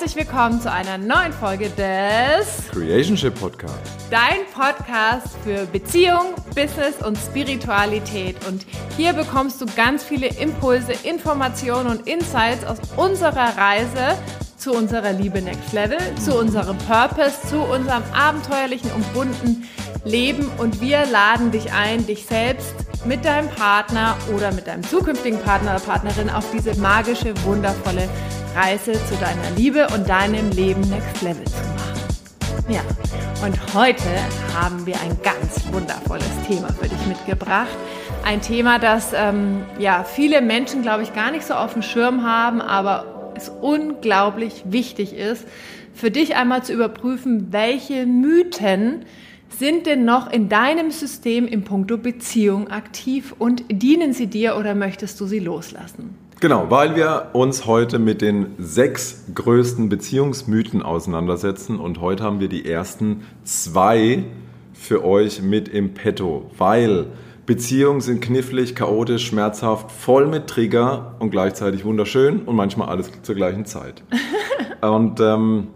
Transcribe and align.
herzlich 0.00 0.28
willkommen 0.28 0.60
zu 0.60 0.70
einer 0.70 0.96
neuen 0.96 1.32
Folge 1.32 1.70
des 1.70 2.70
Creationship 2.70 3.34
Podcast. 3.34 3.74
Dein 4.12 4.46
Podcast 4.54 5.36
für 5.42 5.66
Beziehung, 5.66 6.36
Business 6.54 7.04
und 7.04 7.18
Spiritualität. 7.18 8.36
Und 8.46 8.64
hier 8.96 9.12
bekommst 9.12 9.60
du 9.60 9.66
ganz 9.74 10.04
viele 10.04 10.28
Impulse, 10.28 10.92
Informationen 11.02 11.88
und 11.88 12.06
Insights 12.06 12.64
aus 12.64 12.78
unserer 12.96 13.58
Reise 13.58 14.16
zu 14.56 14.72
unserer 14.72 15.12
Liebe 15.12 15.42
Next 15.42 15.72
Level, 15.72 15.98
zu 16.24 16.38
unserem 16.38 16.78
Purpose, 16.78 17.36
zu 17.48 17.56
unserem 17.56 18.04
abenteuerlichen 18.12 18.92
und 18.92 19.12
bunten 19.14 19.68
Leben. 20.04 20.48
Und 20.58 20.80
wir 20.80 21.06
laden 21.06 21.50
dich 21.50 21.72
ein, 21.72 22.06
dich 22.06 22.24
selbst 22.24 22.72
mit 23.04 23.24
deinem 23.24 23.48
Partner 23.48 24.16
oder 24.32 24.52
mit 24.52 24.68
deinem 24.68 24.84
zukünftigen 24.84 25.40
Partner 25.40 25.72
oder 25.72 25.80
Partnerin 25.80 26.30
auf 26.30 26.44
diese 26.52 26.76
magische, 26.78 27.34
wundervolle 27.44 28.08
Reise 28.58 28.92
zu 28.92 29.14
deiner 29.20 29.56
Liebe 29.56 29.86
und 29.94 30.08
deinem 30.08 30.50
Leben 30.50 30.80
Next 30.90 31.22
Level 31.22 31.44
zu 31.44 31.62
machen. 31.76 32.02
Ja, 32.68 32.80
und 33.46 33.56
heute 33.72 34.02
haben 34.52 34.84
wir 34.84 34.96
ein 35.00 35.16
ganz 35.22 35.72
wundervolles 35.72 36.28
Thema 36.48 36.66
für 36.72 36.88
dich 36.88 37.06
mitgebracht. 37.06 37.76
Ein 38.24 38.40
Thema, 38.40 38.80
das 38.80 39.12
ähm, 39.14 39.62
ja 39.78 40.02
viele 40.02 40.42
Menschen, 40.42 40.82
glaube 40.82 41.04
ich, 41.04 41.14
gar 41.14 41.30
nicht 41.30 41.46
so 41.46 41.54
auf 41.54 41.74
dem 41.74 41.82
Schirm 41.82 42.24
haben, 42.24 42.60
aber 42.60 43.32
es 43.36 43.48
unglaublich 43.48 44.64
wichtig 44.64 45.12
ist, 45.12 45.46
für 45.94 46.10
dich 46.10 46.34
einmal 46.34 46.64
zu 46.64 46.72
überprüfen, 46.72 47.52
welche 47.52 48.06
Mythen 48.06 49.04
sind 49.56 49.86
denn 49.86 50.04
noch 50.04 50.32
in 50.32 50.48
deinem 50.48 50.90
System 50.90 51.46
im 51.46 51.62
Punkto 51.62 51.96
Beziehung 51.96 52.66
aktiv 52.72 53.36
und 53.38 53.62
dienen 53.70 54.14
sie 54.14 54.26
dir 54.26 54.56
oder 54.56 54.74
möchtest 54.74 55.20
du 55.20 55.26
sie 55.26 55.38
loslassen? 55.38 56.27
Genau, 56.40 56.66
weil 56.70 56.94
wir 56.94 57.30
uns 57.32 57.66
heute 57.66 57.98
mit 57.98 58.22
den 58.22 58.54
sechs 58.58 59.24
größten 59.34 59.88
Beziehungsmythen 59.88 60.82
auseinandersetzen 60.82 61.80
und 61.80 62.00
heute 62.00 62.22
haben 62.22 62.38
wir 62.38 62.48
die 62.48 62.64
ersten 62.64 63.24
zwei 63.42 64.22
für 64.72 65.04
euch 65.04 65.42
mit 65.42 65.66
im 65.66 65.94
Petto, 65.94 66.48
weil 66.56 67.06
Beziehungen 67.44 68.00
sind 68.00 68.20
knifflig, 68.20 68.76
chaotisch, 68.76 69.26
schmerzhaft, 69.26 69.90
voll 69.90 70.28
mit 70.28 70.46
Trigger 70.46 71.16
und 71.18 71.30
gleichzeitig 71.30 71.84
wunderschön 71.84 72.42
und 72.42 72.54
manchmal 72.54 72.88
alles 72.88 73.10
zur 73.22 73.34
gleichen 73.34 73.64
Zeit. 73.64 74.04
und 74.80 75.18
ähm, 75.18 75.66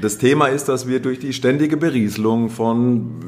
das 0.00 0.18
Thema 0.18 0.46
ist, 0.46 0.68
dass 0.68 0.86
wir 0.86 1.00
durch 1.00 1.18
die 1.18 1.32
ständige 1.32 1.76
Berieselung 1.76 2.48
von, 2.48 3.24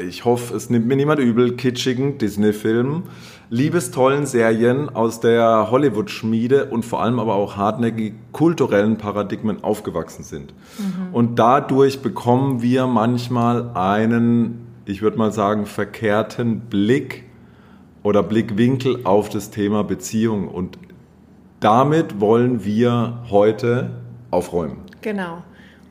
ich 0.00 0.24
hoffe, 0.24 0.54
es 0.54 0.70
nimmt 0.70 0.86
mir 0.86 0.96
niemand 0.96 1.20
übel, 1.20 1.56
kitschigen 1.56 2.18
Disney-Filmen, 2.18 3.04
liebestollen 3.50 4.26
Serien 4.26 4.88
aus 4.88 5.20
der 5.20 5.70
Hollywood-Schmiede 5.70 6.66
und 6.66 6.84
vor 6.84 7.02
allem 7.02 7.18
aber 7.18 7.34
auch 7.34 7.56
hartnäckig 7.56 8.14
kulturellen 8.32 8.98
Paradigmen 8.98 9.62
aufgewachsen 9.64 10.22
sind. 10.22 10.52
Mhm. 10.78 11.14
Und 11.14 11.38
dadurch 11.38 12.00
bekommen 12.00 12.62
wir 12.62 12.86
manchmal 12.86 13.70
einen, 13.74 14.66
ich 14.86 15.02
würde 15.02 15.18
mal 15.18 15.32
sagen, 15.32 15.66
verkehrten 15.66 16.60
Blick 16.60 17.24
oder 18.02 18.22
Blickwinkel 18.22 19.00
auf 19.04 19.28
das 19.28 19.50
Thema 19.50 19.84
Beziehung. 19.84 20.48
Und 20.48 20.78
damit 21.60 22.20
wollen 22.20 22.64
wir 22.64 23.24
heute 23.30 23.90
aufräumen. 24.30 24.78
Genau. 25.02 25.42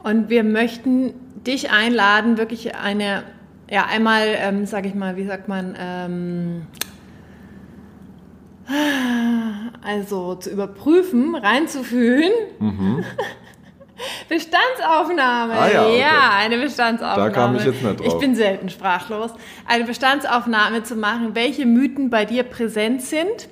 Und 0.04 0.30
wir 0.30 0.44
möchten 0.44 1.14
dich 1.46 1.72
einladen, 1.72 2.38
wirklich 2.38 2.76
eine, 2.76 3.24
ja, 3.70 3.86
einmal, 3.86 4.28
ähm, 4.38 4.66
sage 4.66 4.88
ich 4.88 4.96
mal, 4.96 5.16
wie 5.18 5.26
sagt 5.26 5.48
man, 5.48 5.76
ähm, 5.80 6.68
also 9.82 10.36
zu 10.36 10.50
überprüfen, 10.50 11.36
reinzufühlen. 11.36 12.32
Mhm. 12.60 13.04
Bestandsaufnahme. 14.30 15.54
Ah, 15.54 15.70
ja, 15.70 15.86
okay. 15.86 16.00
ja, 16.00 16.30
eine 16.38 16.58
Bestandsaufnahme. 16.58 17.32
Da 17.32 17.36
kam 17.36 17.56
ich 17.56 17.66
jetzt 17.66 17.82
nicht 17.82 18.00
drauf. 18.00 18.08
Ich 18.08 18.20
bin 18.20 18.36
selten 18.36 18.70
sprachlos. 18.70 19.32
Eine 19.66 19.86
Bestandsaufnahme 19.86 20.84
zu 20.84 20.96
machen, 20.96 21.34
welche 21.34 21.66
Mythen 21.66 22.10
bei 22.10 22.26
dir 22.26 22.44
präsent 22.44 23.02
sind 23.02 23.50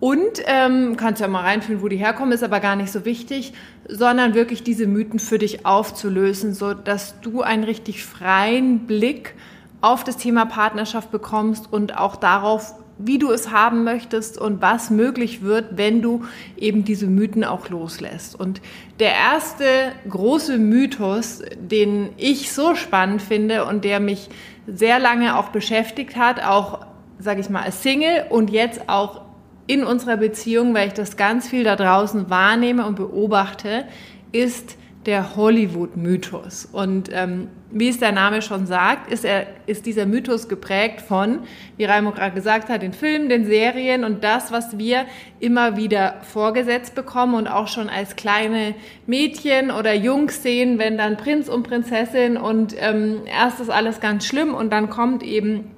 und 0.00 0.42
ähm, 0.46 0.96
kannst 0.96 1.20
ja 1.20 1.28
mal 1.28 1.42
reinfühlen, 1.42 1.82
wo 1.82 1.88
die 1.88 1.98
herkommen, 1.98 2.32
ist 2.32 2.42
aber 2.42 2.58
gar 2.60 2.74
nicht 2.74 2.90
so 2.90 3.04
wichtig, 3.04 3.52
sondern 3.86 4.34
wirklich 4.34 4.62
diese 4.62 4.86
Mythen 4.86 5.18
für 5.18 5.38
dich 5.38 5.66
aufzulösen, 5.66 6.54
so 6.54 6.72
dass 6.72 7.20
du 7.20 7.42
einen 7.42 7.64
richtig 7.64 8.02
freien 8.02 8.86
Blick 8.86 9.34
auf 9.82 10.02
das 10.02 10.16
Thema 10.16 10.46
Partnerschaft 10.46 11.10
bekommst 11.10 11.70
und 11.70 11.96
auch 11.98 12.16
darauf, 12.16 12.74
wie 12.98 13.18
du 13.18 13.30
es 13.30 13.50
haben 13.50 13.84
möchtest 13.84 14.38
und 14.38 14.60
was 14.60 14.90
möglich 14.90 15.42
wird, 15.42 15.76
wenn 15.76 16.02
du 16.02 16.24
eben 16.56 16.84
diese 16.84 17.06
Mythen 17.06 17.44
auch 17.44 17.68
loslässt. 17.68 18.38
Und 18.38 18.60
der 19.00 19.12
erste 19.12 19.64
große 20.08 20.58
Mythos, 20.58 21.42
den 21.58 22.10
ich 22.18 22.52
so 22.52 22.74
spannend 22.74 23.22
finde 23.22 23.64
und 23.64 23.84
der 23.84 24.00
mich 24.00 24.28
sehr 24.66 24.98
lange 24.98 25.36
auch 25.38 25.48
beschäftigt 25.48 26.16
hat, 26.16 26.42
auch, 26.42 26.86
sage 27.18 27.40
ich 27.40 27.48
mal, 27.48 27.62
als 27.62 27.82
Single 27.82 28.26
und 28.28 28.50
jetzt 28.50 28.88
auch 28.88 29.22
in 29.70 29.84
unserer 29.84 30.16
Beziehung, 30.16 30.74
weil 30.74 30.88
ich 30.88 30.94
das 30.94 31.16
ganz 31.16 31.48
viel 31.48 31.62
da 31.62 31.76
draußen 31.76 32.28
wahrnehme 32.28 32.84
und 32.84 32.96
beobachte, 32.96 33.84
ist 34.32 34.76
der 35.06 35.36
Hollywood-Mythos. 35.36 36.68
Und 36.72 37.08
ähm, 37.12 37.46
wie 37.70 37.88
es 37.88 38.00
der 38.00 38.10
Name 38.10 38.42
schon 38.42 38.66
sagt, 38.66 39.12
ist, 39.12 39.24
er, 39.24 39.46
ist 39.66 39.86
dieser 39.86 40.06
Mythos 40.06 40.48
geprägt 40.48 41.00
von, 41.00 41.44
wie 41.76 41.84
Raimo 41.84 42.10
gerade 42.10 42.34
gesagt 42.34 42.68
hat, 42.68 42.82
den 42.82 42.92
Filmen, 42.92 43.28
den 43.28 43.46
Serien 43.46 44.02
und 44.02 44.24
das, 44.24 44.50
was 44.50 44.76
wir 44.76 45.06
immer 45.38 45.76
wieder 45.76 46.16
vorgesetzt 46.22 46.96
bekommen 46.96 47.34
und 47.34 47.46
auch 47.46 47.68
schon 47.68 47.88
als 47.88 48.16
kleine 48.16 48.74
Mädchen 49.06 49.70
oder 49.70 49.94
Jungs 49.94 50.42
sehen, 50.42 50.80
wenn 50.80 50.98
dann 50.98 51.16
Prinz 51.16 51.48
und 51.48 51.62
Prinzessin 51.62 52.36
und 52.36 52.74
ähm, 52.76 53.20
erst 53.24 53.60
ist 53.60 53.70
alles 53.70 54.00
ganz 54.00 54.26
schlimm 54.26 54.52
und 54.52 54.70
dann 54.70 54.90
kommt 54.90 55.22
eben 55.22 55.70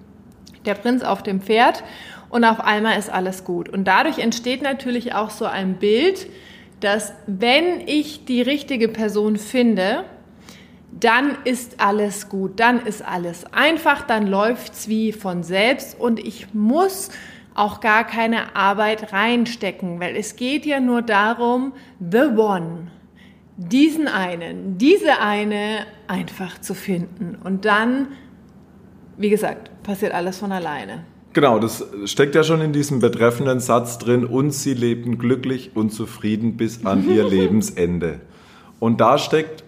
der 0.65 0.75
Prinz 0.75 1.03
auf 1.03 1.23
dem 1.23 1.43
Pferd 1.43 1.85
und 2.33 2.45
auf 2.45 2.61
einmal 2.61 2.99
ist 2.99 3.11
alles 3.11 3.45
gut. 3.45 3.69
Und 3.69 3.85
dadurch 3.85 4.19
entsteht 4.19 4.63
natürlich 4.63 5.15
auch 5.15 5.29
so 5.29 5.45
ein 5.45 5.75
Bild, 5.75 6.27
dass 6.81 7.13
wenn 7.27 7.87
ich 7.87 8.25
die 8.25 8.41
richtige 8.41 8.89
Person 8.89 9.37
finde, 9.37 10.05
dann 10.99 11.37
ist 11.45 11.79
alles 11.79 12.31
gut, 12.31 12.59
dann 12.59 12.81
ist 12.87 13.07
alles 13.07 13.45
einfach, 13.53 14.07
dann 14.07 14.27
läuft's 14.27 14.89
wie 14.89 15.13
von 15.13 15.43
selbst 15.43 16.01
und 16.01 16.19
ich 16.19 16.55
muss 16.55 17.11
auch 17.55 17.81
gar 17.81 18.05
keine 18.05 18.57
Arbeit 18.57 19.13
reinstecken, 19.13 20.01
weil 20.01 20.17
es 20.17 20.35
geht 20.35 20.65
ja 20.65 20.81
nur 20.81 21.03
darum, 21.03 21.75
the 22.01 22.29
one, 22.35 22.91
diesen 23.59 24.09
einen, 24.09 24.79
diese 24.79 25.21
eine 25.21 25.87
einfach 26.09 26.59
zu 26.63 26.75
finden 26.75 27.37
und 27.45 27.67
dann, 27.67 28.09
wie 29.19 29.29
gesagt, 29.29 29.83
passiert 29.83 30.15
alles 30.15 30.39
von 30.39 30.51
alleine. 30.51 31.05
Genau, 31.33 31.59
das 31.59 31.85
steckt 32.05 32.35
ja 32.35 32.45
schon 32.45 32.61
in 32.61 32.73
diesem 32.73 33.01
betreffenden 33.01 33.61
Satz 33.61 33.99
drin, 33.99 34.25
und 34.27 34.53
sie 34.53 34.75
lebten 34.75 35.19
glücklich 35.19 35.71
und 35.75 35.91
zufrieden 35.91 36.57
bis 36.57 36.85
an 36.85 37.09
ihr 37.09 37.25
Lebensende. 37.29 38.21
Und 38.79 39.01
da 39.01 39.17
steckt 39.17 39.65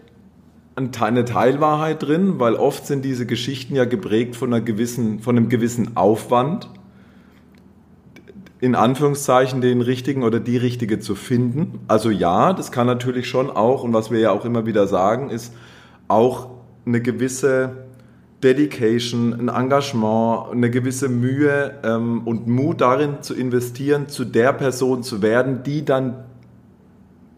eine 0.76 1.24
Teilwahrheit 1.24 2.02
drin, 2.02 2.38
weil 2.38 2.54
oft 2.54 2.86
sind 2.86 3.04
diese 3.04 3.26
Geschichten 3.26 3.76
ja 3.76 3.84
geprägt 3.84 4.36
von, 4.36 4.52
einer 4.52 4.64
gewissen, 4.64 5.20
von 5.20 5.36
einem 5.36 5.48
gewissen 5.48 5.96
Aufwand, 5.96 6.68
in 8.60 8.74
Anführungszeichen 8.74 9.60
den 9.60 9.80
richtigen 9.80 10.22
oder 10.22 10.40
die 10.40 10.56
richtige 10.56 10.98
zu 10.98 11.14
finden. 11.14 11.80
Also 11.86 12.10
ja, 12.10 12.52
das 12.52 12.72
kann 12.72 12.86
natürlich 12.86 13.28
schon 13.28 13.50
auch, 13.50 13.84
und 13.84 13.92
was 13.92 14.10
wir 14.10 14.18
ja 14.18 14.32
auch 14.32 14.44
immer 14.44 14.66
wieder 14.66 14.86
sagen, 14.86 15.30
ist 15.30 15.54
auch 16.08 16.48
eine 16.86 17.00
gewisse 17.00 17.83
Dedication, 18.44 19.32
ein 19.32 19.48
Engagement, 19.48 20.52
eine 20.52 20.70
gewisse 20.70 21.08
Mühe 21.08 21.74
ähm, 21.82 22.22
und 22.24 22.46
Mut 22.46 22.80
darin 22.80 23.22
zu 23.22 23.34
investieren, 23.34 24.08
zu 24.08 24.24
der 24.24 24.52
Person 24.52 25.02
zu 25.02 25.22
werden, 25.22 25.62
die 25.64 25.84
dann 25.84 26.24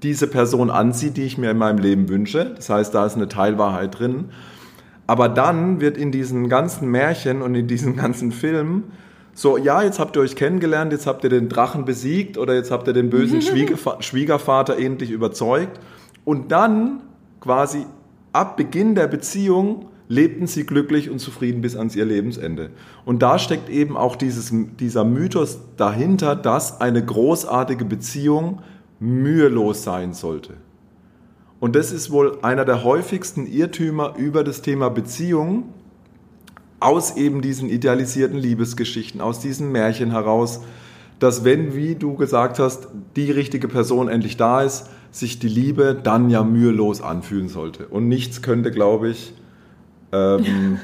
diese 0.03 0.27
Person 0.27 0.69
anzieht, 0.69 1.17
die 1.17 1.23
ich 1.23 1.39
mir 1.39 1.51
in 1.53 1.59
meinem 1.59 1.79
Leben 1.79 2.09
wünsche. 2.09 2.53
Das 2.57 2.69
heißt, 2.69 2.95
da 2.95 3.07
ist 3.07 3.17
eine 3.17 3.29
Teilwahrheit 3.29 3.99
drin. 3.99 4.27
Aber 5.07 5.29
dann 5.29 5.81
wird 5.81 5.97
in 5.97 6.13
diesen 6.13 6.49
ganzen 6.49 6.91
Märchen 6.91 7.41
und 7.41 7.55
in 7.55 7.69
diesen 7.69 7.97
ganzen 7.97 8.33
Filmen 8.33 8.85
so, 9.33 9.59
ja, 9.59 9.83
jetzt 9.83 9.99
habt 9.99 10.17
ihr 10.17 10.23
euch 10.23 10.35
kennengelernt, 10.35 10.93
jetzt 10.93 11.07
habt 11.07 11.23
ihr 11.23 11.31
den 11.31 11.49
Drachen 11.49 11.85
besiegt 11.85 12.39
oder 12.39 12.55
jetzt 12.55 12.71
habt 12.71 12.87
ihr 12.89 12.95
den 12.95 13.11
bösen 13.11 13.43
Schwiegervater 14.01 14.79
endlich 14.79 15.11
überzeugt. 15.11 15.79
Und 16.25 16.51
dann 16.53 17.03
quasi 17.41 17.87
ab 18.33 18.57
Beginn 18.57 18.95
der 18.95 19.07
Beziehung 19.07 19.87
lebten 20.09 20.47
sie 20.47 20.65
glücklich 20.65 21.11
und 21.11 21.19
zufrieden 21.19 21.61
bis 21.61 21.77
ans 21.77 21.97
ihr 21.97 22.05
Lebensende. 22.05 22.71
Und 23.05 23.23
da 23.23 23.39
steckt 23.39 23.69
eben 23.69 23.97
auch 23.97 24.17
dieses, 24.17 24.53
dieser 24.79 25.05
Mythos 25.05 25.59
dahinter, 25.77 26.37
dass 26.37 26.81
eine 26.81 27.05
großartige 27.05 27.85
Beziehung 27.85 28.63
mühelos 29.01 29.83
sein 29.83 30.15
sollte. 30.15 30.55
Und 31.59 31.75
das 31.75 31.93
ist 31.93 32.11
wohl 32.11 32.39
einer 32.43 32.65
der 32.65 32.85
häufigsten 32.85 33.47
Irrtümer 33.47 34.15
über 34.17 34.45
das 34.45 34.63
Thema 34.63 34.91
Beziehung 34.91 35.65
aus 36.79 37.17
eben 37.17 37.41
diesen 37.41 37.69
idealisierten 37.69 38.39
Liebesgeschichten, 38.39 39.21
aus 39.21 39.41
diesen 39.41 39.73
Märchen 39.73 40.11
heraus, 40.11 40.61
dass 41.19 41.45
wenn, 41.45 41.75
wie 41.75 41.95
du 41.95 42.15
gesagt 42.15 42.59
hast, 42.59 42.89
die 43.17 43.31
richtige 43.31 43.69
Person 43.69 44.09
endlich 44.09 44.37
da 44.37 44.61
ist, 44.61 44.91
sich 45.11 45.39
die 45.39 45.49
Liebe 45.49 45.99
dann 46.01 46.29
ja 46.29 46.45
mühelos 46.45 47.01
anfühlen 47.01 47.49
sollte. 47.49 47.87
Und 47.87 48.07
nichts 48.09 48.43
könnte, 48.43 48.71
glaube 48.71 49.09
ich, 49.09 49.33
ähm, 50.13 50.79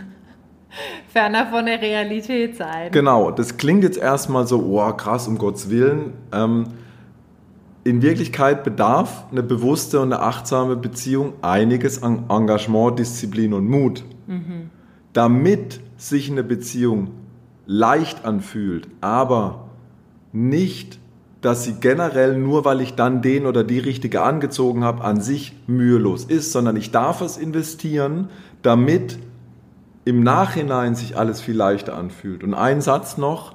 ferner 1.09 1.47
von 1.47 1.67
der 1.67 1.81
Realität 1.81 2.57
sein. 2.57 2.91
Genau, 2.93 3.31
das 3.31 3.57
klingt 3.57 3.85
jetzt 3.85 3.99
erstmal 3.99 4.47
so, 4.47 4.61
oh 4.61 4.93
krass, 4.93 5.29
um 5.29 5.39
Gottes 5.39 5.71
Willen. 5.71 6.15
Ähm, 6.33 6.67
in 7.85 8.01
Wirklichkeit 8.01 8.63
bedarf 8.63 9.25
eine 9.31 9.43
bewusste 9.43 10.01
und 10.01 10.13
eine 10.13 10.23
achtsame 10.23 10.77
Beziehung 10.77 11.35
einiges 11.43 12.03
an 12.03 12.27
Engagement, 12.29 12.99
Disziplin 12.99 13.53
und 13.53 13.69
Mut. 13.69 14.05
Mhm. 14.27 14.71
Damit 15.13 15.81
sich 15.97 16.31
eine 16.31 16.45
Beziehung 16.45 17.11
leicht 17.67 18.25
anfühlt, 18.25 18.89
aber 19.01 19.69
nicht, 20.33 20.99
dass 21.43 21.65
sie 21.65 21.75
generell 21.75 22.39
nur, 22.39 22.65
weil 22.65 22.81
ich 22.81 22.95
dann 22.95 23.21
den 23.21 23.47
oder 23.47 23.65
die 23.65 23.81
richtige 23.81 24.23
angezogen 24.23 24.85
habe, 24.85 25.05
an 25.05 25.21
sich 25.21 25.55
mühelos 25.67 26.25
ist, 26.25 26.53
sondern 26.53 26.77
ich 26.77 26.93
darf 26.93 27.21
es 27.21 27.37
investieren, 27.37 28.31
damit 28.63 29.19
im 30.05 30.23
Nachhinein 30.23 30.95
sich 30.95 31.17
alles 31.17 31.41
viel 31.41 31.57
leichter 31.57 31.97
anfühlt. 31.97 32.45
Und 32.45 32.55
ein 32.55 32.81
Satz 32.81 33.19
noch 33.19 33.55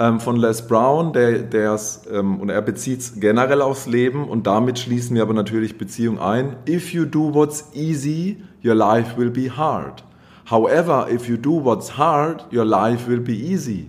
ähm, 0.00 0.18
von 0.18 0.36
Les 0.36 0.66
Brown, 0.66 1.12
der, 1.12 1.42
der's, 1.42 2.02
ähm, 2.12 2.40
und 2.40 2.50
er 2.50 2.60
bezieht 2.60 3.00
es 3.00 3.20
generell 3.20 3.62
aufs 3.62 3.86
Leben 3.86 4.28
und 4.28 4.48
damit 4.48 4.80
schließen 4.80 5.14
wir 5.14 5.22
aber 5.22 5.34
natürlich 5.34 5.78
Beziehung 5.78 6.18
ein. 6.18 6.56
If 6.68 6.92
you 6.92 7.04
do 7.04 7.32
what's 7.32 7.70
easy, 7.72 8.42
your 8.64 8.74
life 8.74 9.16
will 9.16 9.30
be 9.30 9.56
hard. 9.56 10.02
However, 10.50 11.08
if 11.08 11.28
you 11.28 11.36
do 11.36 11.64
what's 11.64 11.96
hard, 11.96 12.46
your 12.52 12.64
life 12.64 13.08
will 13.08 13.20
be 13.20 13.34
easy. 13.34 13.88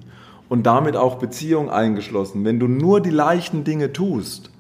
Und 0.50 0.64
damit 0.66 0.96
auch 0.96 1.16
Beziehung 1.16 1.70
eingeschlossen. 1.70 2.44
Wenn 2.44 2.60
du 2.60 2.68
nur 2.68 3.02
die 3.02 3.12
leichten 3.12 3.64
Dinge 3.64 3.94
tust, 3.94 4.52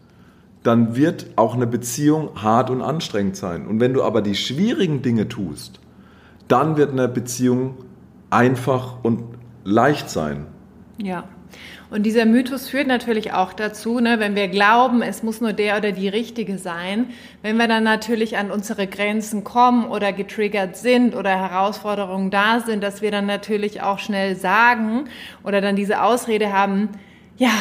dann 0.63 0.95
wird 0.95 1.27
auch 1.35 1.55
eine 1.55 1.67
Beziehung 1.67 2.29
hart 2.35 2.69
und 2.69 2.81
anstrengend 2.81 3.35
sein. 3.35 3.65
Und 3.65 3.79
wenn 3.79 3.93
du 3.93 4.03
aber 4.03 4.21
die 4.21 4.35
schwierigen 4.35 5.01
Dinge 5.01 5.27
tust, 5.27 5.79
dann 6.47 6.77
wird 6.77 6.91
eine 6.91 7.07
Beziehung 7.07 7.75
einfach 8.29 9.03
und 9.03 9.23
leicht 9.63 10.09
sein. 10.09 10.45
Ja. 10.97 11.23
Und 11.89 12.03
dieser 12.03 12.25
Mythos 12.25 12.69
führt 12.69 12.87
natürlich 12.87 13.33
auch 13.33 13.53
dazu, 13.53 13.99
ne, 13.99 14.19
wenn 14.19 14.35
wir 14.35 14.47
glauben, 14.47 15.01
es 15.01 15.23
muss 15.23 15.41
nur 15.41 15.53
der 15.53 15.77
oder 15.77 15.91
die 15.91 16.07
Richtige 16.07 16.57
sein, 16.57 17.07
wenn 17.41 17.57
wir 17.57 17.67
dann 17.67 17.83
natürlich 17.83 18.37
an 18.37 18.51
unsere 18.51 18.87
Grenzen 18.87 19.43
kommen 19.43 19.85
oder 19.85 20.13
getriggert 20.13 20.77
sind 20.77 21.15
oder 21.15 21.31
Herausforderungen 21.31 22.31
da 22.31 22.59
sind, 22.59 22.83
dass 22.83 23.01
wir 23.01 23.11
dann 23.11 23.25
natürlich 23.25 23.81
auch 23.81 23.99
schnell 23.99 24.35
sagen 24.35 25.05
oder 25.43 25.61
dann 25.61 25.75
diese 25.75 26.01
Ausrede 26.01 26.53
haben, 26.53 26.89
ja, 27.37 27.53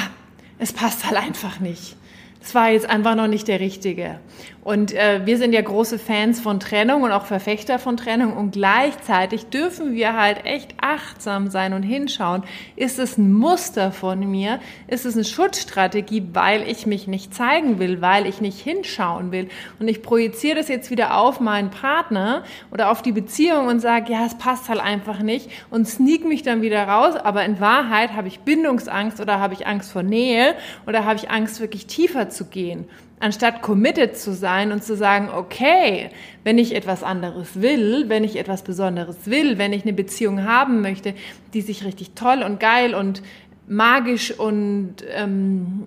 es 0.58 0.73
passt 0.73 1.05
halt 1.06 1.17
einfach 1.17 1.61
nicht 1.61 1.98
es 2.40 2.55
war 2.55 2.70
jetzt 2.70 2.88
einfach 2.88 3.14
noch 3.14 3.26
nicht 3.26 3.49
der 3.49 3.61
richtige. 3.61 4.20
Und 4.69 4.93
äh, 4.93 5.23
wir 5.25 5.38
sind 5.38 5.55
ja 5.55 5.62
große 5.62 5.99
Fans 5.99 6.40
von 6.40 6.61
Trennung 6.61 7.02
und 7.02 7.11
auch 7.11 7.25
Verfechter 7.25 7.79
von 7.79 7.96
Trennung 7.96 8.35
und 8.35 8.52
gleichzeitig 8.52 9.46
dürfen 9.46 9.94
wir 9.94 10.14
halt 10.14 10.44
echt 10.44 10.75
achtsam 10.79 11.49
sein 11.49 11.73
und 11.73 11.82
hinschauen. 11.82 12.43
Ist 12.76 12.99
es 12.99 13.17
ein 13.17 13.32
Muster 13.32 13.93
von 13.93 14.20
mir? 14.31 14.61
Ist 14.87 15.06
es 15.06 15.14
eine 15.14 15.25
Schutzstrategie, 15.25 16.29
weil 16.35 16.69
ich 16.69 16.87
mich 16.87 17.06
nicht 17.06 17.35
zeigen 17.35 17.79
will, 17.79 18.02
weil 18.02 18.26
ich 18.26 18.43
nicht 18.43 18.61
hinschauen 18.61 19.32
will? 19.32 19.49
Und 19.81 19.88
ich 19.88 20.02
projiziere 20.02 20.56
das 20.56 20.69
jetzt 20.69 20.91
wieder 20.91 21.17
auf 21.17 21.41
meinen 21.41 21.70
Partner 21.70 22.44
oder 22.70 22.91
auf 22.91 23.00
die 23.00 23.12
Beziehung 23.12 23.69
und 23.69 23.81
sage, 23.81 24.12
ja, 24.12 24.26
es 24.26 24.37
passt 24.37 24.69
halt 24.69 24.81
einfach 24.81 25.23
nicht 25.23 25.49
und 25.70 25.88
sneak 25.88 26.26
mich 26.26 26.43
dann 26.43 26.61
wieder 26.61 26.87
raus. 26.87 27.14
Aber 27.17 27.43
in 27.43 27.58
Wahrheit 27.58 28.12
habe 28.12 28.29
ich 28.29 28.41
Bindungsangst 28.41 29.19
oder 29.19 29.41
habe 29.41 29.55
ich 29.55 29.67
Angst 29.67 29.93
vor 29.93 30.02
Nähe 30.02 30.55
oder 30.87 31.06
habe 31.06 31.17
ich 31.17 31.31
Angst, 31.31 31.58
wirklich 31.61 31.87
tiefer 31.87 32.28
zu 32.31 32.47
gehen 32.47 32.87
anstatt 33.21 33.63
committed 33.63 34.17
zu 34.17 34.33
sein 34.33 34.73
und 34.73 34.85
zu 34.85 34.97
sagen, 34.97 35.29
okay, 35.35 36.11
wenn 36.45 36.59
ich 36.59 36.75
etwas 36.75 37.03
anderes 37.03 37.61
will, 37.61 38.09
wenn 38.09 38.25
ich 38.25 38.37
etwas 38.37 38.63
Besonderes 38.63 39.27
will, 39.27 39.59
wenn 39.59 39.73
ich 39.73 39.83
eine 39.83 39.93
Beziehung 39.93 40.45
haben 40.45 40.81
möchte, 40.81 41.15
die 41.55 41.61
sich 41.61 41.85
richtig 41.85 42.13
toll 42.15 42.43
und 42.43 42.61
geil 42.61 42.95
und 42.95 43.23
magisch 43.67 44.31
und 44.39 44.97
ähm, 45.11 45.87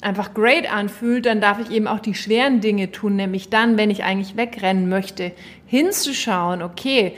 einfach 0.00 0.34
great 0.34 0.72
anfühlt, 0.72 1.26
dann 1.26 1.40
darf 1.40 1.60
ich 1.60 1.70
eben 1.70 1.86
auch 1.86 2.00
die 2.00 2.14
schweren 2.14 2.60
Dinge 2.60 2.90
tun, 2.90 3.16
nämlich 3.16 3.50
dann, 3.50 3.76
wenn 3.76 3.90
ich 3.90 4.02
eigentlich 4.02 4.36
wegrennen 4.36 4.88
möchte, 4.88 5.32
hinzuschauen, 5.66 6.62
okay, 6.62 7.14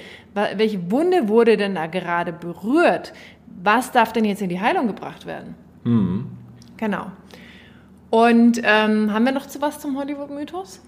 welche 0.57 0.91
Wunde 0.91 1.29
wurde 1.29 1.57
denn 1.57 1.77
da 1.77 1.87
gerade 1.87 2.33
berührt? 2.33 3.13
Was 3.63 3.93
darf 3.93 4.13
denn 4.13 4.25
jetzt 4.25 4.43
in 4.43 4.49
die 4.49 4.61
Heilung 4.61 4.89
gebracht 4.89 5.27
werden? 5.27 5.55
Mhm. 5.85 6.27
Genau. 6.77 7.07
Und 8.15 8.61
ähm, 8.63 9.13
haben 9.13 9.25
wir 9.25 9.33
noch 9.33 9.47
zu 9.47 9.61
was 9.61 9.81
zum 9.81 9.99
Hollywood-Mythos? 9.99 10.79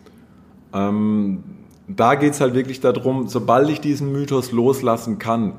Ähm, 0.73 1.43
da 1.89 2.15
geht 2.15 2.35
es 2.35 2.41
halt 2.41 2.55
wirklich 2.55 2.79
darum, 2.79 3.27
sobald 3.27 3.69
ich 3.69 3.81
diesen 3.81 4.13
Mythos 4.13 4.53
loslassen 4.53 5.19
kann, 5.19 5.55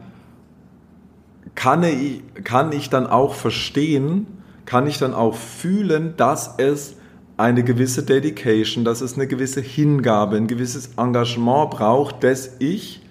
kann 1.56 1.84
ich, 1.84 2.22
kann 2.46 2.72
ich 2.72 2.90
dann 2.90 3.06
auch 3.06 3.34
verstehen, 3.34 4.28
kann 4.64 4.88
ich 4.88 4.98
dann 4.98 5.14
auch 5.14 5.36
fühlen, 5.36 6.14
dass 6.16 6.56
es 6.58 6.96
eine 7.36 7.66
gewisse 7.66 8.04
Dedication, 8.04 8.86
dass 8.86 9.02
es 9.02 9.16
eine 9.16 9.28
gewisse 9.28 9.60
Hingabe, 9.60 10.38
ein 10.38 10.48
gewisses 10.48 10.92
Engagement 10.96 11.72
braucht, 11.72 12.24
dass 12.24 12.56
ich 12.60 13.02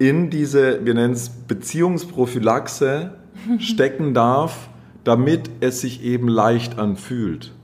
in 0.00 0.30
diese, 0.30 0.84
wir 0.84 0.94
nennen 0.94 1.14
es 1.14 1.28
Beziehungsprophylaxe, 1.28 3.12
stecken 3.60 4.14
darf, 4.14 4.68
damit 5.06 5.50
es 5.60 5.80
sich 5.80 6.02
eben 6.02 6.26
leicht 6.26 6.80
anfühlt. 6.80 7.54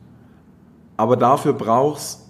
Aber 0.96 1.16
dafür 1.16 1.54
braucht 1.54 1.98
es 1.98 2.28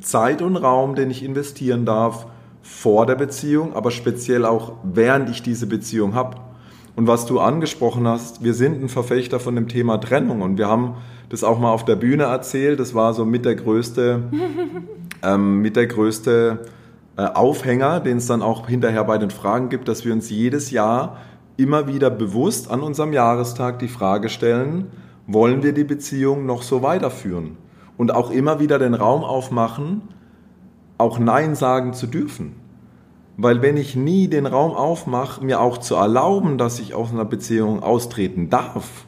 Zeit 0.00 0.42
und 0.42 0.56
Raum, 0.56 0.94
den 0.94 1.10
ich 1.10 1.24
investieren 1.24 1.86
darf 1.86 2.26
vor 2.60 3.06
der 3.06 3.14
Beziehung, 3.14 3.74
aber 3.74 3.90
speziell 3.90 4.44
auch 4.44 4.74
während 4.82 5.30
ich 5.30 5.42
diese 5.42 5.66
Beziehung 5.66 6.14
habe. 6.14 6.36
Und 6.94 7.06
was 7.06 7.24
du 7.24 7.40
angesprochen 7.40 8.06
hast, 8.06 8.44
wir 8.44 8.52
sind 8.52 8.82
ein 8.82 8.90
Verfechter 8.90 9.40
von 9.40 9.54
dem 9.54 9.66
Thema 9.66 9.96
Trennung 9.96 10.42
und 10.42 10.58
wir 10.58 10.68
haben 10.68 10.96
das 11.30 11.42
auch 11.42 11.58
mal 11.58 11.72
auf 11.72 11.86
der 11.86 11.96
Bühne 11.96 12.24
erzählt. 12.24 12.80
Das 12.80 12.94
war 12.94 13.14
so 13.14 13.24
mit 13.24 13.46
der 13.46 13.54
größte, 13.54 14.24
ähm, 15.22 15.62
mit 15.62 15.76
der 15.76 15.86
größte 15.86 16.66
äh, 17.16 17.22
Aufhänger, 17.22 18.00
den 18.00 18.18
es 18.18 18.26
dann 18.26 18.42
auch 18.42 18.68
hinterher 18.68 19.04
bei 19.04 19.16
den 19.16 19.30
Fragen 19.30 19.70
gibt, 19.70 19.88
dass 19.88 20.04
wir 20.04 20.12
uns 20.12 20.28
jedes 20.28 20.70
Jahr 20.70 21.16
immer 21.60 21.86
wieder 21.86 22.10
bewusst 22.10 22.70
an 22.70 22.80
unserem 22.80 23.12
Jahrestag 23.12 23.78
die 23.78 23.88
Frage 23.88 24.28
stellen, 24.28 24.86
wollen 25.26 25.62
wir 25.62 25.72
die 25.72 25.84
Beziehung 25.84 26.46
noch 26.46 26.62
so 26.62 26.82
weiterführen? 26.82 27.56
Und 27.96 28.14
auch 28.14 28.30
immer 28.30 28.60
wieder 28.60 28.78
den 28.78 28.94
Raum 28.94 29.22
aufmachen, 29.22 30.02
auch 30.96 31.18
Nein 31.18 31.54
sagen 31.54 31.92
zu 31.92 32.06
dürfen. 32.06 32.56
Weil 33.36 33.62
wenn 33.62 33.76
ich 33.76 33.94
nie 33.94 34.28
den 34.28 34.46
Raum 34.46 34.72
aufmache, 34.72 35.44
mir 35.44 35.60
auch 35.60 35.78
zu 35.78 35.94
erlauben, 35.94 36.58
dass 36.58 36.80
ich 36.80 36.94
aus 36.94 37.12
einer 37.12 37.24
Beziehung 37.24 37.82
austreten 37.82 38.50
darf, 38.50 39.04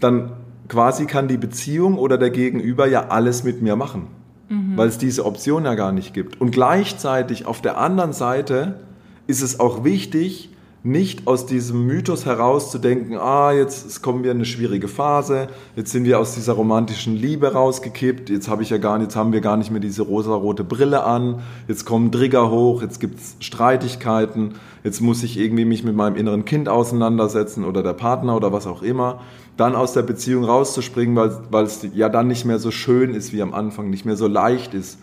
dann 0.00 0.32
quasi 0.68 1.06
kann 1.06 1.28
die 1.28 1.36
Beziehung 1.36 1.98
oder 1.98 2.18
der 2.18 2.30
Gegenüber 2.30 2.86
ja 2.86 3.08
alles 3.08 3.44
mit 3.44 3.62
mir 3.62 3.76
machen. 3.76 4.06
Mhm. 4.48 4.76
Weil 4.76 4.88
es 4.88 4.98
diese 4.98 5.24
Option 5.26 5.64
ja 5.64 5.74
gar 5.74 5.92
nicht 5.92 6.14
gibt. 6.14 6.40
Und 6.40 6.50
gleichzeitig 6.50 7.46
auf 7.46 7.60
der 7.60 7.78
anderen 7.78 8.12
Seite 8.12 8.80
ist 9.26 9.42
es 9.42 9.60
auch 9.60 9.84
wichtig, 9.84 10.50
nicht 10.84 11.26
aus 11.26 11.44
diesem 11.44 11.86
Mythos 11.86 12.24
heraus 12.24 12.70
zu 12.70 12.78
denken, 12.78 13.16
ah, 13.16 13.52
jetzt 13.52 14.00
kommen 14.00 14.22
wir 14.22 14.30
in 14.30 14.38
eine 14.38 14.44
schwierige 14.44 14.86
Phase, 14.86 15.48
jetzt 15.74 15.90
sind 15.90 16.04
wir 16.04 16.20
aus 16.20 16.36
dieser 16.36 16.52
romantischen 16.52 17.16
Liebe 17.16 17.52
rausgekippt, 17.52 18.30
jetzt 18.30 18.48
habe 18.48 18.62
ich 18.62 18.70
ja 18.70 18.78
gar 18.78 19.00
jetzt 19.00 19.16
haben 19.16 19.32
wir 19.32 19.40
gar 19.40 19.56
nicht 19.56 19.72
mehr 19.72 19.80
diese 19.80 20.02
rosarote 20.02 20.62
Brille 20.62 21.02
an, 21.02 21.40
jetzt 21.66 21.84
kommen 21.84 22.12
Trigger 22.12 22.50
hoch, 22.50 22.80
jetzt 22.82 23.00
gibt 23.00 23.18
es 23.18 23.36
Streitigkeiten, 23.40 24.54
jetzt 24.84 25.00
muss 25.00 25.24
ich 25.24 25.36
irgendwie 25.38 25.64
mich 25.64 25.82
mit 25.82 25.96
meinem 25.96 26.14
inneren 26.14 26.44
Kind 26.44 26.68
auseinandersetzen 26.68 27.64
oder 27.64 27.82
der 27.82 27.94
Partner 27.94 28.36
oder 28.36 28.52
was 28.52 28.68
auch 28.68 28.82
immer, 28.82 29.20
dann 29.56 29.74
aus 29.74 29.94
der 29.94 30.02
Beziehung 30.02 30.44
rauszuspringen, 30.44 31.16
weil 31.16 31.64
es 31.64 31.86
ja 31.92 32.08
dann 32.08 32.28
nicht 32.28 32.44
mehr 32.44 32.60
so 32.60 32.70
schön 32.70 33.14
ist 33.14 33.32
wie 33.32 33.42
am 33.42 33.52
Anfang, 33.52 33.90
nicht 33.90 34.04
mehr 34.04 34.16
so 34.16 34.28
leicht 34.28 34.74
ist. 34.74 34.98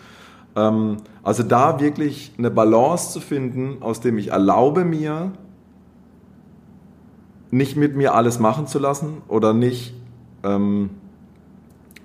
Ähm, 0.55 0.97
also 1.21 1.43
da 1.43 1.81
wirklich 1.81 2.31
eine 2.37 2.49
Balance 2.49 3.11
zu 3.11 3.19
finden, 3.19 3.81
aus 3.81 3.99
dem 3.99 4.17
ich 4.17 4.29
erlaube 4.29 4.85
mir, 4.85 5.33
nicht 7.55 7.77
mit 7.77 7.95
mir 7.95 8.13
alles 8.13 8.39
machen 8.39 8.67
zu 8.67 8.79
lassen 8.79 9.21
oder 9.27 9.53
nicht 9.53 9.93
ähm, 10.43 10.89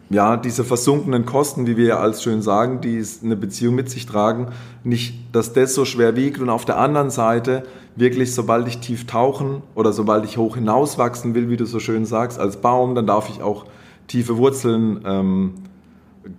ja, 0.08 0.36
diese 0.36 0.64
versunkenen 0.64 1.24
Kosten, 1.24 1.66
wie 1.66 1.76
wir 1.76 1.86
ja 1.86 1.98
als 1.98 2.22
schön 2.22 2.42
sagen, 2.42 2.80
die 2.80 3.02
eine 3.24 3.36
Beziehung 3.36 3.74
mit 3.74 3.90
sich 3.90 4.06
tragen, 4.06 4.48
nicht, 4.82 5.14
dass 5.32 5.52
das 5.52 5.74
so 5.74 5.84
schwer 5.84 6.16
wiegt 6.16 6.40
und 6.40 6.50
auf 6.50 6.64
der 6.64 6.78
anderen 6.78 7.10
Seite 7.10 7.64
wirklich, 7.96 8.34
sobald 8.34 8.66
ich 8.66 8.78
tief 8.78 9.06
tauchen 9.06 9.62
oder 9.74 9.92
sobald 9.92 10.24
ich 10.24 10.36
hoch 10.36 10.56
hinauswachsen 10.56 11.34
will, 11.34 11.48
wie 11.48 11.56
du 11.56 11.64
so 11.64 11.80
schön 11.80 12.06
sagst, 12.06 12.38
als 12.38 12.56
Baum, 12.56 12.94
dann 12.94 13.06
darf 13.06 13.28
ich 13.28 13.42
auch 13.42 13.66
tiefe 14.06 14.36
Wurzeln 14.36 15.00
ähm, 15.04 15.54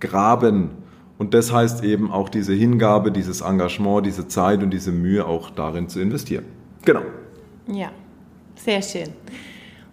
graben. 0.00 0.70
Und 1.18 1.34
das 1.34 1.52
heißt 1.52 1.84
eben 1.84 2.10
auch 2.10 2.28
diese 2.28 2.52
Hingabe, 2.52 3.12
dieses 3.12 3.42
Engagement, 3.42 4.04
diese 4.06 4.26
Zeit 4.28 4.62
und 4.62 4.70
diese 4.70 4.92
Mühe 4.92 5.26
auch 5.26 5.50
darin 5.50 5.88
zu 5.88 6.00
investieren. 6.00 6.44
Genau. 6.84 7.02
Ja. 7.68 7.90
Sehr 8.56 8.82
schön. 8.82 9.08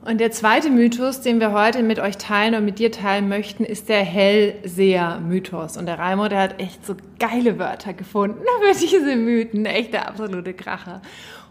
Und 0.02 0.22
der 0.22 0.32
zweite 0.32 0.70
Mythos, 0.70 1.20
den 1.22 1.42
wir 1.42 1.52
heute 1.52 1.84
mit 1.84 2.00
euch 2.00 2.18
teilen 2.18 2.56
und 2.56 2.64
mit 2.64 2.80
dir 2.80 2.92
teilen 2.92 3.28
möchten, 3.28 3.66
ist 3.66 3.90
der 3.90 4.04
Hellseher-Mythos. 4.04 5.76
Und 5.76 5.88
der 5.88 6.00
Raimo, 6.00 6.30
der 6.30 6.42
hat 6.42 6.60
echt 6.62 6.86
so 6.86 6.96
geile 7.20 7.60
Wörter 7.60 7.94
gefunden 7.94 8.40
für 8.62 8.80
diese 8.80 9.18
Mythen. 9.18 9.66
Echt 9.66 9.94
der 9.94 10.08
absolute 10.08 10.54
Kracher. 10.54 11.02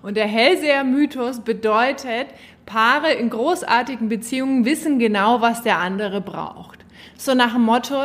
Und 0.02 0.16
der 0.16 0.26
Hellseher-Mythos 0.26 1.40
bedeutet, 1.40 2.28
Paare 2.64 3.12
in 3.12 3.30
großartigen 3.30 4.08
Beziehungen 4.08 4.64
wissen 4.64 4.98
genau, 4.98 5.40
was 5.40 5.62
der 5.62 5.78
andere 5.78 6.20
braucht. 6.20 6.78
So 7.16 7.34
nach 7.34 7.52
dem 7.52 7.62
Motto, 7.62 7.96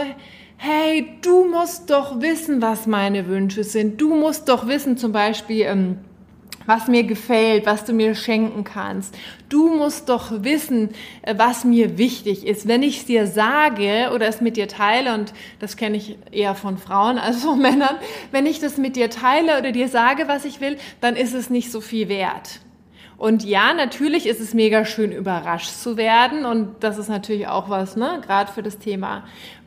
hey, 0.57 1.17
du 1.21 1.45
musst 1.45 1.89
doch 1.89 2.21
wissen, 2.21 2.61
was 2.61 2.87
meine 2.87 3.27
Wünsche 3.27 3.63
sind. 3.63 3.99
Du 3.99 4.15
musst 4.15 4.49
doch 4.49 4.67
wissen, 4.67 4.97
zum 4.97 5.11
Beispiel, 5.11 5.61
ähm, 5.61 5.97
was 6.65 6.87
mir 6.87 7.03
gefällt, 7.03 7.65
was 7.65 7.85
du 7.85 7.93
mir 7.93 8.15
schenken 8.15 8.63
kannst. 8.63 9.15
Du 9.49 9.75
musst 9.75 10.09
doch 10.09 10.43
wissen, 10.43 10.89
äh, 11.21 11.35
was 11.37 11.63
mir 11.63 11.97
wichtig 11.97 12.45
ist. 12.45 12.67
Wenn 12.67 12.83
ich 12.83 12.99
es 12.99 13.05
dir 13.05 13.27
sage 13.27 14.11
oder 14.13 14.27
es 14.27 14.41
mit 14.41 14.57
dir 14.57 14.67
teile, 14.67 15.13
und 15.13 15.33
das 15.59 15.77
kenne 15.77 15.97
ich 15.97 16.17
eher 16.31 16.55
von 16.55 16.77
Frauen 16.77 17.17
als 17.17 17.43
von 17.43 17.59
Männern, 17.61 17.95
wenn 18.31 18.45
ich 18.45 18.59
das 18.59 18.77
mit 18.77 18.95
dir 18.95 19.09
teile 19.09 19.59
oder 19.59 19.71
dir 19.71 19.87
sage, 19.87 20.27
was 20.27 20.45
ich 20.45 20.61
will, 20.61 20.77
dann 21.01 21.15
ist 21.15 21.33
es 21.33 21.49
nicht 21.49 21.71
so 21.71 21.81
viel 21.81 22.09
wert. 22.09 22.62
Und 23.17 23.43
ja, 23.43 23.73
natürlich 23.73 24.25
ist 24.25 24.39
es 24.39 24.53
mega 24.53 24.85
schön, 24.85 25.11
überrascht 25.11 25.69
zu 25.69 25.97
werden. 25.97 26.45
Und 26.45 26.83
das 26.83 26.97
ist 26.97 27.09
natürlich 27.09 27.47
auch 27.47 27.69
was, 27.69 27.95
ne, 27.95 28.21
gerade 28.25 28.51
für 28.51 28.63
das 28.63 28.79
Thema 28.79 29.23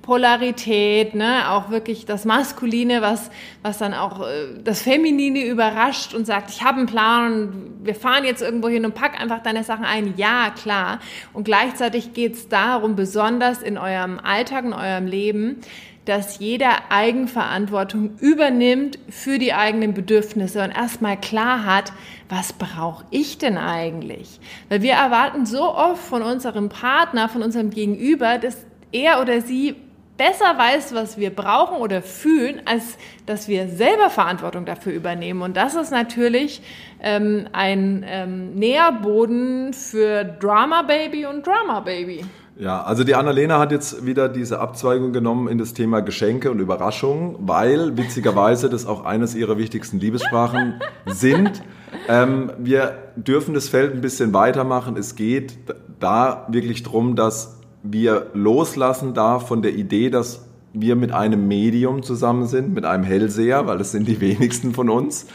Polarität, 0.06 1.14
ne, 1.14 1.50
auch 1.50 1.70
wirklich 1.70 2.06
das 2.06 2.24
Maskuline, 2.24 3.02
was, 3.02 3.30
was 3.62 3.78
dann 3.78 3.92
auch 3.92 4.20
äh, 4.20 4.60
das 4.62 4.82
Feminine 4.82 5.44
überrascht 5.44 6.14
und 6.14 6.26
sagt, 6.26 6.50
ich 6.50 6.62
habe 6.62 6.78
einen 6.78 6.86
Plan 6.86 7.32
und 7.32 7.84
wir 7.84 7.96
fahren 7.96 8.24
jetzt 8.24 8.40
irgendwo 8.40 8.68
hin 8.68 8.84
und 8.84 8.94
pack 8.94 9.20
einfach 9.20 9.42
deine 9.42 9.64
Sachen 9.64 9.84
ein. 9.84 10.14
Ja, 10.16 10.50
klar. 10.50 11.00
Und 11.32 11.44
gleichzeitig 11.44 12.12
geht 12.14 12.34
es 12.34 12.48
darum, 12.48 12.94
besonders 12.94 13.62
in 13.62 13.78
eurem 13.78 14.20
Alltag, 14.20 14.64
in 14.64 14.72
eurem 14.72 15.06
Leben, 15.06 15.60
dass 16.04 16.38
jeder 16.38 16.90
Eigenverantwortung 16.90 18.16
übernimmt 18.20 19.00
für 19.08 19.38
die 19.38 19.52
eigenen 19.52 19.92
Bedürfnisse 19.92 20.62
und 20.62 20.70
erstmal 20.70 21.20
klar 21.20 21.64
hat, 21.64 21.92
was 22.28 22.52
brauche 22.52 23.04
ich 23.11 23.38
denn 23.38 23.59
eigentlich? 23.59 24.40
Weil 24.68 24.83
wir 24.83 24.95
erwarten 24.95 25.47
so 25.47 25.75
oft 25.75 26.02
von 26.02 26.23
unserem 26.23 26.68
Partner, 26.68 27.28
von 27.28 27.42
unserem 27.42 27.71
Gegenüber, 27.71 28.38
dass 28.38 28.56
er 28.92 29.21
oder 29.21 29.40
sie 29.40 29.76
besser 30.16 30.56
weiß, 30.56 30.95
was 30.95 31.18
wir 31.18 31.30
brauchen 31.30 31.76
oder 31.78 32.02
fühlen, 32.02 32.62
als 32.64 32.97
dass 33.26 33.49
wir 33.49 33.68
selber 33.68 34.11
Verantwortung 34.11 34.64
dafür 34.64 34.92
übernehmen. 34.92 35.42
Und 35.42 35.56
das 35.56 35.75
ist 35.75 35.90
natürlich 35.90 36.62
ähm, 37.00 37.47
ein 37.52 38.04
ähm, 38.06 38.54
Nährboden 38.54 39.73
für 39.73 40.25
Drama 40.25 40.83
Baby 40.83 41.26
und 41.26 41.47
Drama 41.47 41.80
Baby. 41.80 42.25
Ja, 42.59 42.83
also 42.83 43.04
die 43.04 43.14
Annalena 43.14 43.59
hat 43.59 43.71
jetzt 43.71 44.06
wieder 44.06 44.30
diese 44.30 44.61
Abzweigung 44.61 45.12
genommen 45.12 45.49
in 45.49 45.59
das 45.59 45.75
Thema 45.75 46.00
Geschenke 46.00 46.50
und 46.50 46.59
Überraschungen, 46.59 47.37
weil 47.40 47.99
witzigerweise 47.99 48.71
das 48.71 48.87
auch 48.87 49.04
eines 49.04 49.35
ihrer 49.35 49.59
wichtigsten 49.59 50.00
Liebessprachen 50.00 50.80
sind. 51.04 51.62
Ähm, 52.08 52.52
wir 52.58 52.94
dürfen 53.16 53.54
das 53.54 53.68
Feld 53.68 53.94
ein 53.94 54.00
bisschen 54.00 54.32
weitermachen. 54.32 54.96
Es 54.96 55.14
geht 55.14 55.58
da 55.98 56.46
wirklich 56.50 56.82
darum, 56.82 57.16
dass 57.16 57.60
wir 57.82 58.26
loslassen 58.34 59.14
darf 59.14 59.48
von 59.48 59.62
der 59.62 59.75
Idee, 59.75 60.10
dass 60.10 60.46
wir 60.72 60.96
mit 60.96 61.12
einem 61.12 61.48
Medium 61.48 62.02
zusammen 62.02 62.46
sind, 62.46 62.75
mit 62.75 62.84
einem 62.84 63.04
Hellseher, 63.04 63.66
weil 63.66 63.78
das 63.78 63.92
sind 63.92 64.06
die 64.08 64.20
wenigsten 64.20 64.75
von 64.75 64.90
uns, 64.90 65.26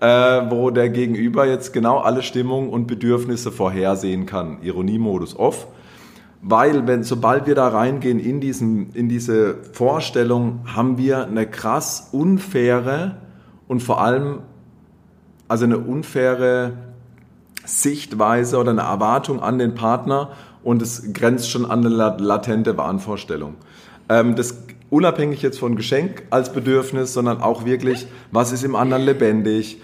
äh, 0.00 0.06
wo 0.06 0.70
der 0.70 0.88
Gegenüber 0.88 1.46
jetzt 1.46 1.72
genau 1.72 1.98
alle 1.98 2.22
Stimmungen 2.22 2.70
und 2.70 2.86
Bedürfnisse 2.86 3.52
vorhersehen 3.52 4.26
kann. 4.26 4.58
Ironiemodus 4.62 5.36
off 5.36 5.68
weil, 6.40 6.86
wenn, 6.86 7.02
sobald 7.02 7.46
wir 7.46 7.54
da 7.54 7.68
reingehen 7.68 8.20
in, 8.20 8.40
diesen, 8.40 8.90
in 8.92 9.08
diese 9.08 9.56
Vorstellung, 9.72 10.60
haben 10.66 10.98
wir 10.98 11.26
eine 11.26 11.46
krass 11.46 12.10
unfaire 12.12 13.16
und 13.66 13.82
vor 13.82 14.00
allem, 14.00 14.40
also 15.48 15.64
eine 15.64 15.78
unfaire 15.78 16.74
Sichtweise 17.64 18.58
oder 18.58 18.70
eine 18.70 18.82
Erwartung 18.82 19.40
an 19.42 19.58
den 19.58 19.74
Partner 19.74 20.30
und 20.62 20.82
es 20.82 21.12
grenzt 21.12 21.50
schon 21.50 21.64
an 21.66 21.84
eine 21.84 21.88
latente 22.18 22.76
Wahnvorstellung. 22.76 23.54
Ähm, 24.08 24.36
das 24.36 24.62
unabhängig 24.90 25.42
jetzt 25.42 25.58
von 25.58 25.76
Geschenk 25.76 26.24
als 26.30 26.52
Bedürfnis, 26.52 27.12
sondern 27.12 27.40
auch 27.40 27.64
wirklich, 27.64 28.06
was 28.32 28.52
ist 28.52 28.64
im 28.64 28.74
anderen 28.74 29.02
lebendig, 29.02 29.80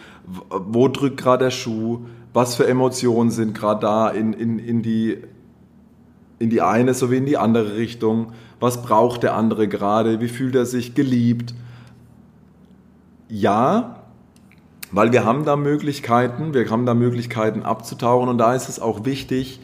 wo 0.48 0.88
drückt 0.88 1.18
gerade 1.18 1.46
der 1.46 1.50
Schuh, 1.50 2.06
was 2.32 2.54
für 2.54 2.66
Emotionen 2.66 3.30
sind 3.30 3.54
gerade 3.54 3.80
da 3.80 4.08
in, 4.08 4.32
in, 4.32 4.58
in 4.58 4.82
die 4.82 5.18
in 6.38 6.50
die 6.50 6.62
eine 6.62 6.94
sowie 6.94 7.18
in 7.18 7.26
die 7.26 7.38
andere 7.38 7.76
Richtung. 7.76 8.32
Was 8.60 8.82
braucht 8.82 9.22
der 9.22 9.34
andere 9.34 9.68
gerade? 9.68 10.20
Wie 10.20 10.28
fühlt 10.28 10.54
er 10.54 10.66
sich 10.66 10.94
geliebt? 10.94 11.54
Ja, 13.28 14.03
weil 14.94 15.10
wir 15.10 15.24
haben 15.24 15.44
da 15.44 15.56
Möglichkeiten, 15.56 16.54
wir 16.54 16.70
haben 16.70 16.86
da 16.86 16.94
Möglichkeiten 16.94 17.64
abzutauchen 17.64 18.28
und 18.28 18.38
da 18.38 18.54
ist 18.54 18.68
es 18.68 18.80
auch 18.80 19.04
wichtig, 19.04 19.60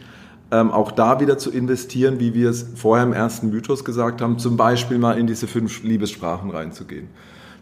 ähm, 0.51 0.73
auch 0.73 0.91
da 0.91 1.21
wieder 1.21 1.39
zu 1.39 1.53
investieren, 1.53 2.19
wie 2.19 2.35
wir 2.35 2.51
es 2.51 2.67
vorher 2.75 3.07
im 3.07 3.13
ersten 3.13 3.51
Mythos 3.51 3.85
gesagt 3.85 4.21
haben, 4.21 4.41
zum 4.41 4.57
Beispiel 4.57 4.99
mal 4.99 5.17
in 5.17 5.29
diese 5.29 5.47
fünf 5.47 5.85
Liebessprachen 5.85 6.51
reinzugehen. 6.51 7.09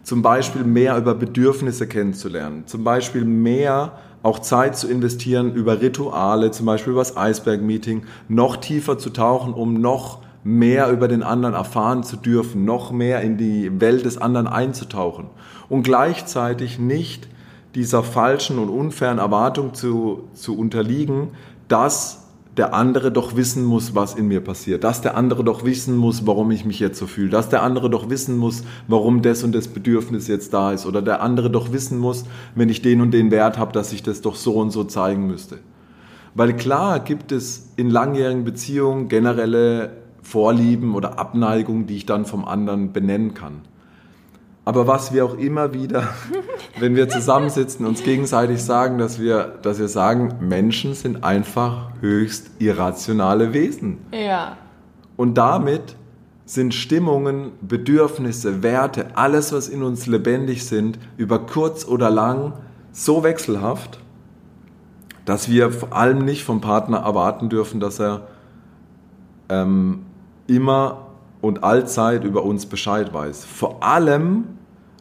Zum 0.01 0.23
Beispiel 0.23 0.63
mehr 0.63 0.97
über 0.97 1.13
Bedürfnisse 1.13 1.85
kennenzulernen. 1.85 2.63
Zum 2.65 2.83
Beispiel 2.83 3.23
mehr 3.23 3.99
auch 4.23 4.39
Zeit 4.39 4.75
zu 4.75 4.89
investieren 4.89 5.53
über 5.53 5.79
Rituale, 5.79 6.49
zum 6.49 6.65
Beispiel 6.65 6.93
über 6.93 7.01
das 7.01 7.15
Eisberg-Meeting, 7.15 8.03
noch 8.27 8.57
tiefer 8.57 8.97
zu 8.97 9.11
tauchen, 9.11 9.53
um 9.53 9.75
noch 9.75 10.21
mehr 10.43 10.89
über 10.89 11.07
den 11.07 11.21
anderen 11.21 11.53
erfahren 11.53 12.01
zu 12.01 12.15
dürfen, 12.15 12.65
noch 12.65 12.91
mehr 12.91 13.21
in 13.21 13.37
die 13.37 13.79
Welt 13.79 14.05
des 14.05 14.17
anderen 14.17 14.47
einzutauchen 14.47 15.27
und 15.67 15.83
gleichzeitig 15.83 16.79
nicht 16.79 17.27
dieser 17.75 18.03
falschen 18.03 18.59
und 18.59 18.69
unfairen 18.69 19.19
Erwartung 19.19 19.73
zu, 19.73 20.23
zu 20.33 20.57
unterliegen, 20.57 21.29
dass 21.67 22.25
der 22.57 22.73
andere 22.73 23.11
doch 23.11 23.35
wissen 23.35 23.63
muss, 23.63 23.95
was 23.95 24.15
in 24.15 24.27
mir 24.27 24.41
passiert, 24.41 24.83
dass 24.83 25.01
der 25.01 25.15
andere 25.15 25.43
doch 25.43 25.63
wissen 25.63 25.95
muss, 25.95 26.25
warum 26.25 26.51
ich 26.51 26.65
mich 26.65 26.79
jetzt 26.79 26.99
so 26.99 27.07
fühle, 27.07 27.29
dass 27.29 27.47
der 27.47 27.63
andere 27.63 27.89
doch 27.89 28.09
wissen 28.09 28.37
muss, 28.37 28.63
warum 28.87 29.21
das 29.21 29.43
und 29.43 29.53
das 29.53 29.69
Bedürfnis 29.69 30.27
jetzt 30.27 30.53
da 30.53 30.73
ist 30.73 30.85
oder 30.85 31.01
der 31.01 31.21
andere 31.21 31.49
doch 31.49 31.71
wissen 31.71 31.99
muss, 31.99 32.25
wenn 32.55 32.67
ich 32.67 32.81
den 32.81 33.01
und 33.01 33.11
den 33.11 33.31
Wert 33.31 33.57
habe, 33.57 33.71
dass 33.71 33.93
ich 33.93 34.03
das 34.03 34.21
doch 34.21 34.35
so 34.35 34.55
und 34.55 34.71
so 34.71 34.83
zeigen 34.83 35.27
müsste. 35.27 35.59
Weil 36.35 36.53
klar 36.53 36.99
gibt 36.99 37.31
es 37.31 37.69
in 37.75 37.89
langjährigen 37.89 38.43
Beziehungen 38.43 39.07
generelle 39.07 39.91
Vorlieben 40.21 40.95
oder 40.95 41.17
Abneigungen, 41.17 41.87
die 41.87 41.95
ich 41.95 42.05
dann 42.05 42.25
vom 42.25 42.45
anderen 42.45 42.91
benennen 42.91 43.33
kann. 43.33 43.61
Aber 44.65 44.87
was 44.87 45.13
wir 45.13 45.25
auch 45.25 45.37
immer 45.37 45.73
wieder, 45.73 46.09
wenn 46.79 46.95
wir 46.95 47.09
zusammensitzen, 47.09 47.85
uns 47.85 48.03
gegenseitig 48.03 48.63
sagen, 48.63 48.97
dass 48.97 49.19
wir, 49.19 49.55
dass 49.61 49.79
wir 49.79 49.87
sagen, 49.87 50.35
Menschen 50.41 50.93
sind 50.93 51.23
einfach 51.23 51.91
höchst 52.01 52.51
irrationale 52.59 53.53
Wesen. 53.53 53.97
Ja. 54.11 54.57
Und 55.17 55.37
damit 55.37 55.95
sind 56.45 56.73
Stimmungen, 56.73 57.51
Bedürfnisse, 57.61 58.63
Werte, 58.63 59.15
alles, 59.15 59.53
was 59.53 59.67
in 59.67 59.83
uns 59.83 60.07
lebendig 60.07 60.65
sind, 60.65 60.97
über 61.17 61.39
kurz 61.45 61.85
oder 61.85 62.09
lang 62.09 62.53
so 62.91 63.23
wechselhaft, 63.23 63.99
dass 65.25 65.47
wir 65.47 65.71
vor 65.71 65.93
allem 65.93 66.25
nicht 66.25 66.43
vom 66.43 66.59
Partner 66.59 66.99
erwarten 66.99 67.49
dürfen, 67.49 67.79
dass 67.79 67.99
er 67.99 68.27
ähm, 69.49 70.05
immer 70.47 71.08
und 71.41 71.63
allzeit 71.63 72.23
über 72.23 72.43
uns 72.43 72.65
Bescheid 72.65 73.13
weiß. 73.13 73.45
Vor 73.45 73.83
allem, 73.83 74.45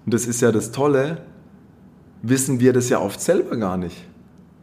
und 0.05 0.15
das 0.15 0.27
ist 0.27 0.41
ja 0.41 0.53
das 0.53 0.73
Tolle, 0.73 1.23
wissen 2.23 2.61
wir 2.61 2.73
das 2.73 2.89
ja 2.89 3.01
oft 3.01 3.21
selber 3.21 3.57
gar 3.57 3.77
nicht. 3.77 3.97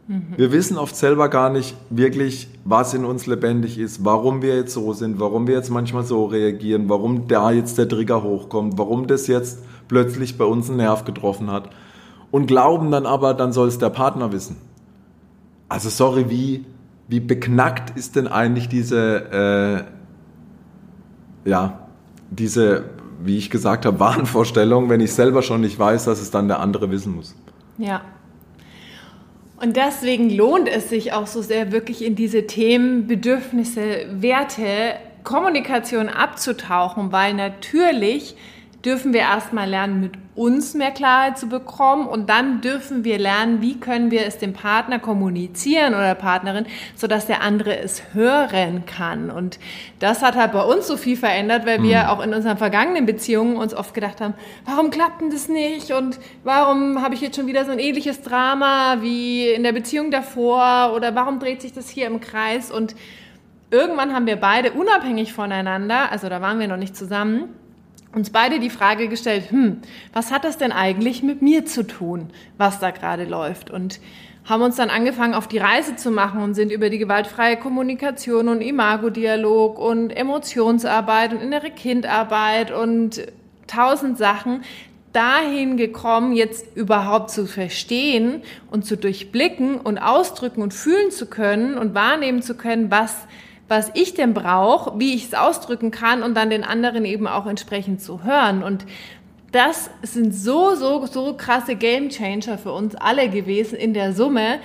Mhm. 0.08 0.34
Wir 0.36 0.52
wissen 0.52 0.78
oft 0.78 0.94
selber 0.94 1.28
gar 1.28 1.50
nicht 1.50 1.76
wirklich, 1.90 2.48
was 2.64 2.94
in 2.94 3.04
uns 3.04 3.26
lebendig 3.26 3.78
ist, 3.78 4.04
warum 4.04 4.42
wir 4.42 4.56
jetzt 4.56 4.72
so 4.72 4.92
sind, 4.92 5.18
warum 5.20 5.46
wir 5.46 5.54
jetzt 5.54 5.70
manchmal 5.70 6.04
so 6.04 6.26
reagieren, 6.26 6.88
warum 6.88 7.28
da 7.28 7.50
jetzt 7.50 7.78
der 7.78 7.88
Trigger 7.88 8.22
hochkommt, 8.22 8.78
warum 8.78 9.06
das 9.06 9.26
jetzt 9.26 9.62
plötzlich 9.88 10.38
bei 10.38 10.44
uns 10.44 10.68
einen 10.68 10.78
Nerv 10.78 11.04
getroffen 11.04 11.50
hat. 11.50 11.70
Und 12.30 12.46
glauben 12.46 12.90
dann 12.90 13.06
aber, 13.06 13.34
dann 13.34 13.52
soll 13.52 13.68
es 13.68 13.78
der 13.78 13.90
Partner 13.90 14.32
wissen. 14.32 14.56
Also 15.68 15.88
sorry, 15.88 16.28
wie, 16.28 16.64
wie 17.08 17.20
beknackt 17.20 17.96
ist 17.96 18.16
denn 18.16 18.28
eigentlich 18.28 18.68
diese, 18.68 19.86
äh, 19.86 19.95
ja, 21.46 21.88
diese 22.30 22.84
wie 23.22 23.38
ich 23.38 23.50
gesagt 23.50 23.86
habe, 23.86 23.98
Wahnvorstellung, 24.00 24.88
wenn 24.88 25.00
ich 25.00 25.12
selber 25.12 25.42
schon 25.42 25.60
nicht 25.60 25.78
weiß, 25.78 26.04
dass 26.04 26.20
es 26.20 26.30
dann 26.30 26.48
der 26.48 26.60
andere 26.60 26.90
wissen 26.90 27.14
muss. 27.14 27.34
Ja. 27.78 28.02
Und 29.60 29.76
deswegen 29.76 30.28
lohnt 30.28 30.68
es 30.68 30.90
sich 30.90 31.14
auch 31.14 31.26
so 31.26 31.40
sehr, 31.40 31.72
wirklich 31.72 32.04
in 32.04 32.14
diese 32.14 32.46
Themen, 32.46 33.06
Bedürfnisse, 33.06 34.06
Werte, 34.10 34.96
Kommunikation 35.24 36.10
abzutauchen, 36.10 37.10
weil 37.10 37.32
natürlich 37.32 38.36
dürfen 38.86 39.12
wir 39.12 39.20
erstmal 39.20 39.68
lernen, 39.68 40.00
mit 40.00 40.12
uns 40.36 40.74
mehr 40.74 40.92
Klarheit 40.92 41.38
zu 41.38 41.48
bekommen 41.48 42.06
und 42.06 42.28
dann 42.28 42.60
dürfen 42.60 43.02
wir 43.02 43.18
lernen, 43.18 43.60
wie 43.62 43.80
können 43.80 44.12
wir 44.12 44.26
es 44.26 44.38
dem 44.38 44.52
Partner 44.52 45.00
kommunizieren 45.00 45.94
oder 45.94 46.14
Partnerin, 46.14 46.66
sodass 46.94 47.26
der 47.26 47.42
andere 47.42 47.76
es 47.78 48.14
hören 48.14 48.84
kann. 48.86 49.30
Und 49.30 49.58
das 49.98 50.22
hat 50.22 50.36
halt 50.36 50.52
bei 50.52 50.62
uns 50.62 50.86
so 50.86 50.96
viel 50.96 51.16
verändert, 51.16 51.66
weil 51.66 51.82
wir 51.82 52.04
mhm. 52.04 52.08
auch 52.10 52.22
in 52.22 52.32
unseren 52.32 52.58
vergangenen 52.58 53.06
Beziehungen 53.06 53.56
uns 53.56 53.74
oft 53.74 53.92
gedacht 53.92 54.20
haben, 54.20 54.34
warum 54.66 54.90
klappt 54.90 55.20
denn 55.20 55.30
das 55.30 55.48
nicht 55.48 55.90
und 55.90 56.20
warum 56.44 57.02
habe 57.02 57.14
ich 57.14 57.20
jetzt 57.20 57.36
schon 57.36 57.48
wieder 57.48 57.64
so 57.64 57.72
ein 57.72 57.80
ähnliches 57.80 58.22
Drama 58.22 58.98
wie 59.00 59.48
in 59.48 59.64
der 59.64 59.72
Beziehung 59.72 60.12
davor 60.12 60.92
oder 60.94 61.14
warum 61.16 61.40
dreht 61.40 61.60
sich 61.60 61.72
das 61.72 61.88
hier 61.88 62.06
im 62.06 62.20
Kreis 62.20 62.70
und 62.70 62.94
irgendwann 63.70 64.14
haben 64.14 64.26
wir 64.26 64.36
beide 64.36 64.72
unabhängig 64.72 65.32
voneinander, 65.32 66.12
also 66.12 66.28
da 66.28 66.40
waren 66.40 66.60
wir 66.60 66.68
noch 66.68 66.76
nicht 66.76 66.94
zusammen, 66.94 67.48
uns 68.14 68.30
beide 68.30 68.60
die 68.60 68.70
Frage 68.70 69.08
gestellt, 69.08 69.50
hm, 69.50 69.78
was 70.12 70.32
hat 70.32 70.44
das 70.44 70.58
denn 70.58 70.72
eigentlich 70.72 71.22
mit 71.22 71.42
mir 71.42 71.66
zu 71.66 71.86
tun, 71.86 72.30
was 72.56 72.78
da 72.78 72.90
gerade 72.90 73.24
läuft? 73.24 73.70
Und 73.70 74.00
haben 74.46 74.62
uns 74.62 74.76
dann 74.76 74.90
angefangen, 74.90 75.34
auf 75.34 75.48
die 75.48 75.58
Reise 75.58 75.96
zu 75.96 76.10
machen 76.10 76.40
und 76.40 76.54
sind 76.54 76.70
über 76.70 76.88
die 76.88 76.98
gewaltfreie 76.98 77.56
Kommunikation 77.56 78.48
und 78.48 78.60
Imagodialog 78.60 79.78
und 79.78 80.10
Emotionsarbeit 80.10 81.32
und 81.32 81.40
innere 81.40 81.70
Kindarbeit 81.70 82.70
und 82.70 83.26
tausend 83.66 84.18
Sachen 84.18 84.62
dahin 85.12 85.76
gekommen, 85.76 86.32
jetzt 86.34 86.76
überhaupt 86.76 87.30
zu 87.30 87.46
verstehen 87.46 88.42
und 88.70 88.84
zu 88.84 88.96
durchblicken 88.96 89.76
und 89.80 89.98
ausdrücken 89.98 90.62
und 90.62 90.74
fühlen 90.74 91.10
zu 91.10 91.26
können 91.26 91.78
und 91.78 91.94
wahrnehmen 91.94 92.42
zu 92.42 92.54
können, 92.54 92.90
was 92.90 93.26
was 93.68 93.90
ich 93.94 94.14
denn 94.14 94.34
brauche, 94.34 94.98
wie 94.98 95.14
ich 95.14 95.26
es 95.26 95.34
ausdrücken 95.34 95.90
kann 95.90 96.22
und 96.22 96.34
dann 96.34 96.50
den 96.50 96.64
anderen 96.64 97.04
eben 97.04 97.26
auch 97.26 97.46
entsprechend 97.46 98.00
zu 98.00 98.22
hören. 98.24 98.62
Und 98.62 98.86
das 99.52 99.90
sind 100.02 100.34
so, 100.34 100.74
so, 100.74 101.06
so 101.06 101.34
krasse 101.34 101.76
Game 101.76 102.10
Changer 102.10 102.58
für 102.58 102.72
uns 102.72 102.94
alle 102.94 103.28
gewesen 103.28 103.76
in 103.76 103.94
der 103.94 104.12
Summe, 104.12 104.60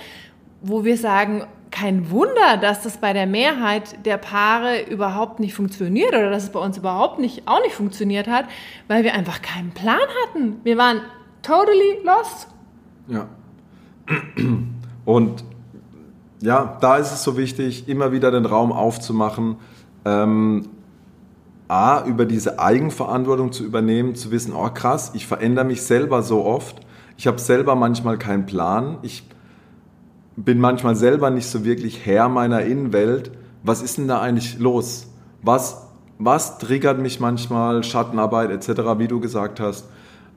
wo 0.60 0.84
wir 0.84 0.96
sagen, 0.96 1.44
kein 1.72 2.10
Wunder, 2.10 2.58
dass 2.60 2.82
das 2.82 2.98
bei 2.98 3.12
der 3.12 3.26
Mehrheit 3.26 4.04
der 4.04 4.18
Paare 4.18 4.82
überhaupt 4.82 5.40
nicht 5.40 5.54
funktioniert 5.54 6.10
oder 6.10 6.30
dass 6.30 6.44
es 6.44 6.50
bei 6.50 6.60
uns 6.60 6.76
überhaupt 6.76 7.18
nicht, 7.18 7.48
auch 7.48 7.62
nicht 7.62 7.74
funktioniert 7.74 8.28
hat, 8.28 8.44
weil 8.88 9.02
wir 9.04 9.14
einfach 9.14 9.40
keinen 9.40 9.70
Plan 9.70 9.98
hatten. 10.26 10.60
Wir 10.64 10.76
waren 10.76 11.00
totally 11.40 11.98
lost. 12.04 12.48
Ja. 13.08 13.26
Und 15.04 15.44
ja, 16.42 16.76
da 16.80 16.96
ist 16.96 17.12
es 17.12 17.22
so 17.22 17.36
wichtig, 17.36 17.88
immer 17.88 18.12
wieder 18.12 18.30
den 18.30 18.44
Raum 18.44 18.72
aufzumachen, 18.72 19.56
ähm, 20.04 20.68
A, 21.68 22.04
über 22.04 22.26
diese 22.26 22.58
Eigenverantwortung 22.58 23.52
zu 23.52 23.64
übernehmen, 23.64 24.14
zu 24.14 24.30
wissen, 24.30 24.52
oh 24.52 24.68
krass, 24.68 25.12
ich 25.14 25.26
verändere 25.26 25.64
mich 25.64 25.82
selber 25.82 26.22
so 26.22 26.44
oft, 26.44 26.80
ich 27.16 27.26
habe 27.26 27.38
selber 27.38 27.76
manchmal 27.76 28.18
keinen 28.18 28.44
Plan, 28.44 28.98
ich 29.02 29.24
bin 30.36 30.58
manchmal 30.58 30.96
selber 30.96 31.30
nicht 31.30 31.46
so 31.46 31.64
wirklich 31.64 32.04
Herr 32.04 32.28
meiner 32.28 32.62
Innenwelt. 32.62 33.30
Was 33.62 33.82
ist 33.82 33.98
denn 33.98 34.08
da 34.08 34.20
eigentlich 34.20 34.58
los? 34.58 35.06
Was, 35.42 35.86
was 36.18 36.58
triggert 36.58 36.98
mich 36.98 37.20
manchmal, 37.20 37.84
Schattenarbeit 37.84 38.50
etc., 38.50 38.82
wie 38.98 39.08
du 39.08 39.20
gesagt 39.20 39.60
hast, 39.60 39.86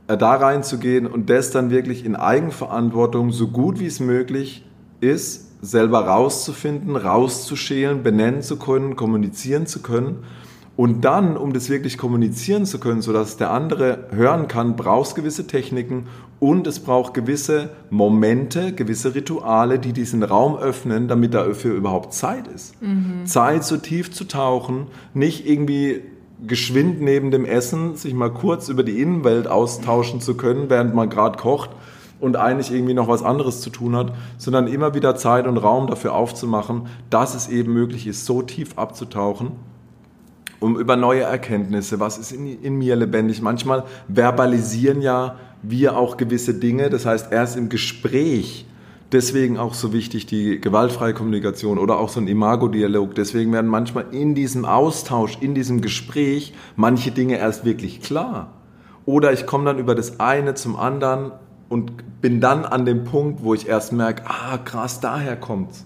äh, 0.07 0.17
da 0.17 0.35
reinzugehen 0.35 1.07
und 1.07 1.29
das 1.29 1.51
dann 1.51 1.69
wirklich 1.71 2.05
in 2.05 2.15
Eigenverantwortung 2.15 3.31
so 3.31 3.47
gut 3.47 3.79
wie 3.79 3.87
es 3.87 3.99
möglich 3.99 4.65
ist, 5.01 5.44
selber 5.61 6.05
rauszufinden, 6.05 6.95
rauszuschälen, 6.95 8.03
benennen 8.03 8.41
zu 8.41 8.57
können, 8.57 8.95
kommunizieren 8.95 9.67
zu 9.67 9.81
können. 9.81 10.23
Und 10.77 11.05
dann, 11.05 11.37
um 11.37 11.53
das 11.53 11.69
wirklich 11.69 11.97
kommunizieren 11.97 12.65
zu 12.65 12.79
können, 12.79 13.01
sodass 13.01 13.37
der 13.37 13.51
andere 13.51 14.07
hören 14.11 14.49
kann, 14.49 14.75
braucht 14.75 15.07
es 15.07 15.15
gewisse 15.15 15.47
Techniken 15.47 16.07
und 16.41 16.67
es 16.67 16.81
braucht 16.81 17.13
gewisse 17.13 17.69
Momente, 17.89 18.73
gewisse 18.73 19.15
Rituale, 19.15 19.79
die 19.79 19.93
diesen 19.93 20.21
Raum 20.21 20.57
öffnen, 20.57 21.07
damit 21.07 21.33
dafür 21.33 21.75
überhaupt 21.75 22.13
Zeit 22.13 22.47
ist. 22.47 22.81
Mhm. 22.81 23.25
Zeit, 23.25 23.63
so 23.63 23.77
tief 23.77 24.11
zu 24.11 24.25
tauchen, 24.25 24.87
nicht 25.13 25.47
irgendwie 25.47 26.01
geschwind 26.45 27.01
neben 27.01 27.31
dem 27.31 27.45
Essen 27.45 27.95
sich 27.95 28.13
mal 28.13 28.31
kurz 28.31 28.67
über 28.67 28.83
die 28.83 29.01
Innenwelt 29.01 29.47
austauschen 29.47 30.19
zu 30.19 30.35
können, 30.35 30.69
während 30.69 30.93
man 30.93 31.09
gerade 31.09 31.37
kocht, 31.37 31.69
und 32.19 32.37
eigentlich 32.37 32.71
irgendwie 32.71 32.93
noch 32.93 33.07
was 33.07 33.23
anderes 33.23 33.61
zu 33.61 33.69
tun 33.69 33.95
hat, 33.95 34.13
sondern 34.37 34.67
immer 34.67 34.93
wieder 34.93 35.15
Zeit 35.15 35.47
und 35.47 35.57
Raum 35.57 35.87
dafür 35.87 36.13
aufzumachen, 36.13 36.87
dass 37.09 37.35
es 37.35 37.47
eben 37.47 37.73
möglich 37.73 38.07
ist, 38.07 38.25
so 38.25 38.41
tief 38.41 38.77
abzutauchen, 38.77 39.51
um 40.59 40.79
über 40.79 40.95
neue 40.95 41.21
Erkenntnisse, 41.21 41.99
was 41.99 42.17
ist 42.17 42.31
in, 42.31 42.61
in 42.61 42.75
mir 42.75 42.95
lebendig. 42.95 43.41
Manchmal 43.41 43.83
verbalisieren 44.07 45.01
ja 45.01 45.35
wir 45.61 45.97
auch 45.97 46.17
gewisse 46.17 46.53
Dinge, 46.53 46.89
das 46.89 47.05
heißt 47.05 47.31
erst 47.31 47.57
im 47.57 47.69
Gespräch 47.69 48.65
deswegen 49.11 49.57
auch 49.57 49.73
so 49.73 49.93
wichtig 49.93 50.25
die 50.25 50.59
gewaltfreie 50.59 51.13
Kommunikation 51.13 51.77
oder 51.77 51.97
auch 51.97 52.09
so 52.09 52.19
ein 52.19 52.27
Imago-Dialog. 52.27 53.15
Deswegen 53.15 53.51
werden 53.53 53.69
manchmal 53.69 54.05
in 54.11 54.35
diesem 54.35 54.65
Austausch, 54.65 55.37
in 55.41 55.55
diesem 55.55 55.81
Gespräch 55.81 56.53
manche 56.75 57.11
Dinge 57.11 57.37
erst 57.37 57.65
wirklich 57.65 58.01
klar. 58.01 58.51
Oder 59.05 59.31
ich 59.33 59.45
komme 59.45 59.65
dann 59.65 59.77
über 59.77 59.95
das 59.95 60.19
eine 60.19 60.55
zum 60.55 60.75
anderen 60.75 61.31
und 61.69 62.21
bin 62.21 62.41
dann 62.41 62.65
an 62.65 62.85
dem 62.85 63.03
Punkt, 63.03 63.43
wo 63.43 63.53
ich 63.53 63.67
erst 63.67 63.91
merke, 63.91 64.23
ah 64.25 64.57
krass, 64.57 64.99
daher 64.99 65.35
kommt's. 65.35 65.85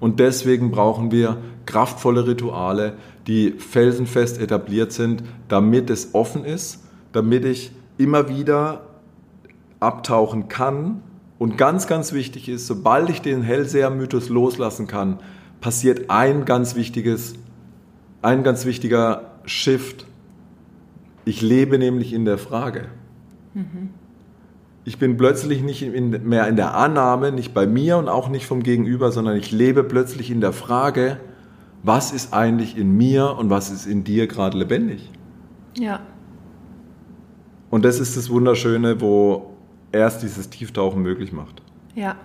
Und 0.00 0.20
deswegen 0.20 0.70
brauchen 0.70 1.10
wir 1.12 1.38
kraftvolle 1.66 2.26
Rituale, 2.26 2.94
die 3.26 3.52
felsenfest 3.52 4.40
etabliert 4.40 4.92
sind, 4.92 5.22
damit 5.48 5.88
es 5.88 6.14
offen 6.14 6.44
ist, 6.44 6.84
damit 7.12 7.44
ich 7.44 7.72
immer 7.96 8.28
wieder 8.28 8.82
abtauchen 9.80 10.48
kann. 10.48 11.02
Und 11.38 11.56
ganz, 11.56 11.86
ganz 11.86 12.12
wichtig 12.12 12.48
ist, 12.48 12.66
sobald 12.66 13.08
ich 13.08 13.22
den 13.22 13.42
Hellseher-Mythos 13.42 14.28
loslassen 14.28 14.86
kann, 14.86 15.20
passiert 15.60 16.10
ein 16.10 16.44
ganz 16.44 16.74
wichtiges, 16.74 17.34
ein 18.20 18.42
ganz 18.42 18.66
wichtiger 18.66 19.32
Shift. 19.44 20.06
Ich 21.24 21.40
lebe 21.40 21.78
nämlich 21.78 22.12
in 22.12 22.24
der 22.24 22.38
Frage. 22.38 22.88
Mhm 23.54 23.90
ich 24.84 24.98
bin 24.98 25.16
plötzlich 25.16 25.62
nicht 25.62 25.82
in, 25.82 26.28
mehr 26.28 26.46
in 26.46 26.56
der 26.56 26.74
Annahme, 26.74 27.32
nicht 27.32 27.54
bei 27.54 27.66
mir 27.66 27.96
und 27.96 28.08
auch 28.08 28.28
nicht 28.28 28.46
vom 28.46 28.62
Gegenüber, 28.62 29.12
sondern 29.12 29.36
ich 29.36 29.50
lebe 29.50 29.82
plötzlich 29.82 30.30
in 30.30 30.40
der 30.40 30.52
Frage, 30.52 31.18
was 31.82 32.12
ist 32.12 32.34
eigentlich 32.34 32.76
in 32.76 32.96
mir 32.96 33.36
und 33.38 33.50
was 33.50 33.70
ist 33.70 33.86
in 33.86 34.04
dir 34.04 34.26
gerade 34.26 34.58
lebendig? 34.58 35.10
Ja. 35.78 36.00
Und 37.70 37.84
das 37.84 37.98
ist 37.98 38.16
das 38.16 38.30
Wunderschöne, 38.30 39.00
wo 39.00 39.54
erst 39.90 40.22
dieses 40.22 40.50
Tieftauchen 40.50 41.02
möglich 41.02 41.32
macht. 41.32 41.62
Ja. 41.94 42.16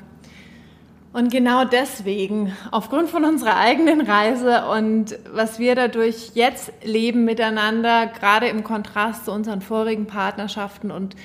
Und 1.12 1.32
genau 1.32 1.66
deswegen, 1.66 2.54
aufgrund 2.72 3.10
von 3.10 3.26
unserer 3.26 3.58
eigenen 3.58 4.02
Reise 4.02 4.66
und 4.68 5.18
was 5.34 5.58
wir 5.58 5.74
dadurch 5.74 6.32
jetzt 6.36 6.72
leben 6.84 7.26
miteinander, 7.26 8.08
gerade 8.08 8.48
im 8.48 8.64
Kontrast 8.64 9.26
zu 9.26 9.32
unseren 9.32 9.62
vorigen 9.62 10.06
Partnerschaften 10.06 10.92
und 10.92 11.16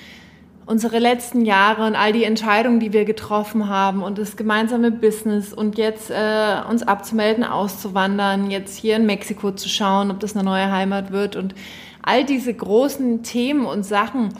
unsere 0.66 0.98
letzten 0.98 1.44
Jahre 1.44 1.86
und 1.86 1.94
all 1.94 2.12
die 2.12 2.24
Entscheidungen, 2.24 2.80
die 2.80 2.92
wir 2.92 3.04
getroffen 3.04 3.68
haben 3.68 4.02
und 4.02 4.18
das 4.18 4.36
gemeinsame 4.36 4.90
Business 4.90 5.52
und 5.52 5.76
jetzt 5.76 6.10
äh, 6.10 6.56
uns 6.68 6.82
abzumelden, 6.82 7.44
auszuwandern, 7.44 8.50
jetzt 8.50 8.76
hier 8.76 8.96
in 8.96 9.06
Mexiko 9.06 9.52
zu 9.52 9.68
schauen, 9.68 10.10
ob 10.10 10.20
das 10.20 10.34
eine 10.34 10.44
neue 10.44 10.70
Heimat 10.70 11.12
wird 11.12 11.36
und 11.36 11.54
all 12.02 12.24
diese 12.24 12.52
großen 12.52 13.22
Themen 13.22 13.66
und 13.66 13.84
Sachen, 13.84 14.30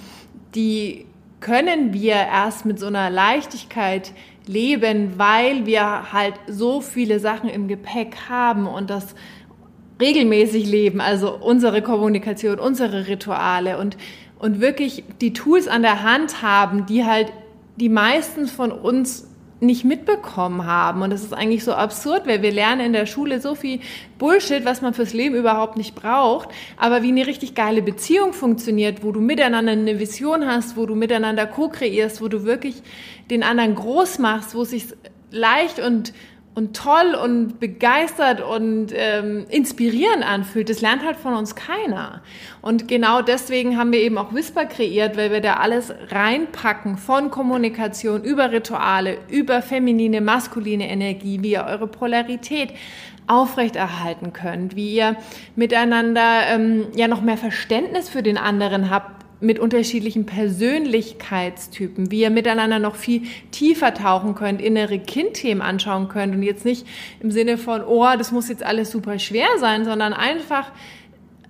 die 0.55 1.07
können 1.41 1.93
wir 1.93 2.15
erst 2.15 2.65
mit 2.65 2.79
so 2.79 2.87
einer 2.87 3.11
Leichtigkeit 3.11 4.13
leben, 4.47 5.19
weil 5.19 5.67
wir 5.67 6.13
halt 6.13 6.35
so 6.47 6.81
viele 6.81 7.21
Sachen 7.21 7.49
im 7.49 7.69
Gepäck 7.69 8.17
haben 8.29 8.67
und 8.67 8.91
das 8.91 9.15
regelmäßig 10.01 10.67
leben, 10.67 11.01
also 11.01 11.35
unsere 11.35 11.83
Kommunikation, 11.83 12.59
unsere 12.59 13.07
Rituale 13.07 13.79
und 13.79 13.97
und 14.39 14.61
wirklich 14.61 15.05
die 15.21 15.33
Tools 15.33 15.69
an 15.69 15.83
der 15.83 16.03
Hand 16.03 16.43
haben, 16.43 16.87
die 16.87 17.05
halt 17.05 17.33
die 17.77 17.89
meisten 17.89 18.47
von 18.47 18.73
uns 18.73 19.29
nicht 19.61 19.85
mitbekommen 19.85 20.67
haben. 20.67 21.03
Und 21.03 21.11
das 21.11 21.23
ist 21.23 21.33
eigentlich 21.33 21.65
so 21.65 21.73
absurd, 21.73 22.27
weil 22.27 22.43
wir 22.43 22.53
lernen 22.53 22.87
in 22.87 22.93
der 22.93 23.07
Schule 23.07 23.41
so 23.41 23.55
viel 23.55 23.81
Bullshit, 24.19 24.65
was 24.65 24.83
man 24.83 24.95
fürs 24.95 25.13
Leben 25.13 25.35
überhaupt 25.35 25.77
nicht 25.77 25.95
braucht. 25.95 26.49
Aber 26.77 27.03
wie 27.03 27.09
eine 27.09 27.27
richtig 27.27 27.55
geile 27.55 27.83
Beziehung 27.83 28.33
funktioniert, 28.33 29.03
wo 29.03 29.13
du 29.13 29.21
miteinander 29.21 29.73
eine 29.73 29.99
Vision 29.99 30.47
hast, 30.47 30.77
wo 30.77 30.87
du 30.87 30.95
miteinander 30.95 31.47
co-kreierst, 31.47 32.21
wo 32.21 32.29
du 32.29 32.45
wirklich 32.45 32.83
den 33.31 33.43
anderen 33.43 33.75
groß 33.75 34.19
machst, 34.19 34.55
wo 34.55 34.63
es 34.63 34.71
sich 34.71 34.87
leicht 35.31 35.81
und 35.81 36.13
und 36.55 36.77
toll 36.77 37.17
und 37.21 37.59
begeistert 37.59 38.41
und 38.41 38.89
ähm, 38.95 39.45
inspirierend 39.49 40.25
anfühlt, 40.25 40.71
das 40.71 40.81
lernt 40.81 41.05
halt 41.05 41.17
von 41.17 41.35
uns 41.35 41.57
keiner. 41.57 42.23
Und 42.63 42.87
genau 42.87 43.23
deswegen 43.23 43.77
haben 43.77 43.91
wir 43.91 44.01
eben 44.01 44.19
auch 44.19 44.33
Whisper 44.33 44.65
kreiert, 44.67 45.17
weil 45.17 45.33
wir 45.33 45.41
da 45.41 45.55
alles 45.55 45.93
reinpacken 46.11 46.97
von 46.97 47.31
Kommunikation 47.31 48.23
über 48.23 48.53
Rituale, 48.53 49.19
über 49.29 49.63
feminine, 49.63 50.21
maskuline 50.21 50.89
Energie, 50.89 51.43
wie 51.43 51.53
ihr 51.53 51.65
eure 51.65 51.89
Polarität 51.89 52.71
aufrechterhalten 53.27 54.33
könnt, 54.33 54.77
wie 54.77 54.95
ihr 54.95 55.17
miteinander 55.57 56.47
ähm, 56.49 56.87
ja 56.95 57.09
noch 57.09 57.23
mehr 57.23 57.39
Verständnis 57.39 58.09
für 58.09 58.23
den 58.23 58.37
anderen 58.37 58.91
habt, 58.91 59.24
mit 59.45 59.59
unterschiedlichen 59.59 60.27
Persönlichkeitstypen, 60.27 62.11
wie 62.11 62.23
ihr 62.23 62.31
miteinander 62.31 62.79
noch 62.79 62.97
viel 62.97 63.23
tiefer 63.51 63.95
tauchen 63.95 64.35
könnt, 64.35 64.61
innere 64.61 64.99
Kindthemen 64.99 65.63
anschauen 65.63 66.09
könnt 66.09 66.35
und 66.35 66.43
jetzt 66.43 66.65
nicht 66.65 66.87
im 67.21 67.31
Sinne 67.31 67.59
von, 67.59 67.83
oh, 67.83 68.07
das 68.17 68.33
muss 68.33 68.49
jetzt 68.49 68.65
alles 68.65 68.91
super 68.91 69.19
schwer 69.19 69.49
sein, 69.59 69.85
sondern 69.85 70.13
einfach 70.13 70.73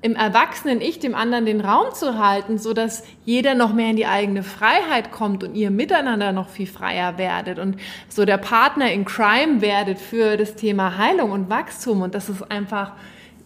im 0.04 0.16
erwachsenen 0.16 0.82
Ich 0.82 0.98
dem 0.98 1.14
anderen 1.14 1.46
den 1.46 1.62
Raum 1.62 1.94
zu 1.94 2.18
halten, 2.18 2.58
so 2.58 2.74
dass 2.74 3.04
jeder 3.24 3.54
noch 3.54 3.72
mehr 3.72 3.88
in 3.88 3.96
die 3.96 4.04
eigene 4.04 4.42
Freiheit 4.42 5.10
kommt 5.10 5.42
und 5.42 5.54
ihr 5.54 5.70
miteinander 5.70 6.30
noch 6.30 6.50
viel 6.50 6.66
freier 6.66 7.16
werdet 7.16 7.58
und 7.58 7.76
so 8.10 8.26
der 8.26 8.36
Partner 8.36 8.92
in 8.92 9.06
Crime 9.06 9.62
werdet 9.62 9.98
für 9.98 10.36
das 10.36 10.56
Thema 10.56 10.98
Heilung 10.98 11.30
und 11.30 11.48
Wachstum. 11.48 12.02
Und 12.02 12.14
das 12.14 12.28
ist 12.28 12.42
einfach 12.50 12.92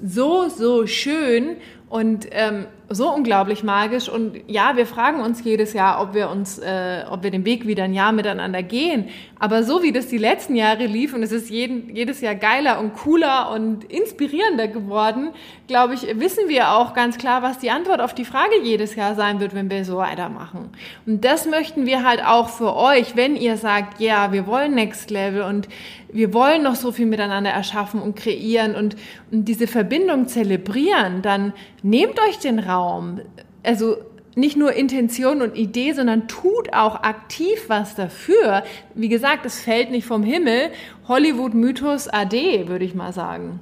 so, 0.03 0.49
so 0.49 0.89
schön 0.89 1.59
und 1.89 2.27
ähm, 2.33 2.67
so 2.91 3.13
unglaublich 3.13 3.63
magisch. 3.63 4.09
Und 4.09 4.41
ja, 4.47 4.77
wir 4.77 4.87
fragen 4.87 5.21
uns 5.21 5.45
jedes 5.45 5.73
Jahr, 5.73 6.01
ob 6.01 6.15
wir 6.15 6.31
uns, 6.31 6.59
äh, 6.59 7.05
ob 7.11 7.23
wir 7.23 7.31
den 7.31 7.45
Weg 7.45 7.67
wieder 7.67 7.85
ein 7.85 7.95
Jahr 7.95 8.13
miteinander 8.13 8.63
gehen. 8.63 9.09
Aber 9.39 9.63
so 9.63 9.83
wie 9.83 9.93
das 9.93 10.09
die 10.09 10.19
letzten 10.19 10.57
Jahre 10.57 10.87
lief 10.87 11.15
und 11.15 11.23
es 11.23 11.33
ist 11.33 11.51
jeden, 11.51 11.95
jedes 11.95 12.21
Jahr 12.21 12.35
geiler 12.35 12.81
und 12.81 12.95
cooler 12.95 13.51
und 13.53 13.85
inspirierender 13.85 14.69
geworden, 14.69 15.31
glaube 15.67 15.95
ich, 15.95 16.19
wissen 16.19 16.49
wir 16.49 16.73
auch 16.73 16.95
ganz 16.95 17.19
klar, 17.19 17.43
was 17.43 17.59
die 17.59 17.71
Antwort 17.71 18.01
auf 18.01 18.15
die 18.15 18.25
Frage 18.25 18.61
jedes 18.63 18.95
Jahr 18.95 19.15
sein 19.15 19.39
wird, 19.39 19.55
wenn 19.55 19.71
wir 19.71 19.85
so 19.85 19.99
weitermachen. 19.99 20.71
Und 21.07 21.25
das 21.25 21.47
möchten 21.47 21.87
wir 21.87 22.05
halt 22.05 22.25
auch 22.25 22.49
für 22.49 22.75
euch, 22.75 23.17
wenn 23.17 23.37
ihr 23.37 23.57
sagt, 23.57 24.01
ja, 24.01 24.33
wir 24.33 24.47
wollen 24.47 24.75
Next 24.75 25.11
Level 25.11 25.43
und 25.43 25.69
wir 26.11 26.33
wollen 26.33 26.63
noch 26.63 26.75
so 26.75 26.91
viel 26.91 27.07
miteinander 27.07 27.51
erschaffen 27.51 28.01
und 28.01 28.17
kreieren 28.17 28.75
und, 28.75 28.97
und 29.31 29.45
diese 29.45 29.67
Verbindung 29.67 30.27
zelebrieren, 30.27 31.21
dann 31.21 31.53
nehmt 31.83 32.21
euch 32.21 32.39
den 32.39 32.59
Raum. 32.59 33.21
Also 33.63 33.97
nicht 34.35 34.57
nur 34.57 34.73
Intention 34.73 35.43
und 35.43 35.57
Idee, 35.57 35.93
sondern 35.93 36.29
tut 36.29 36.73
auch 36.73 37.03
aktiv 37.03 37.65
was 37.69 37.97
dafür. 37.97 38.63
Wie 38.95 39.09
gesagt, 39.09 39.45
es 39.45 39.61
fällt 39.61 39.91
nicht 39.91 40.07
vom 40.07 40.23
Himmel. 40.23 40.71
Hollywood-Mythos 41.09 42.09
AD, 42.09 42.69
würde 42.69 42.85
ich 42.85 42.95
mal 42.95 43.13
sagen. 43.13 43.61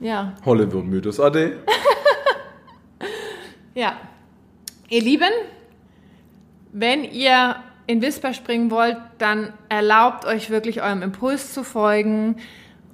Ja. 0.00 0.34
Hollywood-Mythos 0.44 1.18
AD. 1.18 1.52
ja. 3.74 3.96
Ihr 4.90 5.00
Lieben, 5.00 5.30
wenn 6.72 7.04
ihr 7.04 7.56
in 7.86 8.02
Whisper 8.02 8.34
springen 8.34 8.70
wollt, 8.70 8.98
dann 9.18 9.54
erlaubt 9.68 10.26
euch 10.26 10.50
wirklich 10.50 10.82
eurem 10.82 11.02
Impuls 11.02 11.54
zu 11.54 11.64
folgen. 11.64 12.36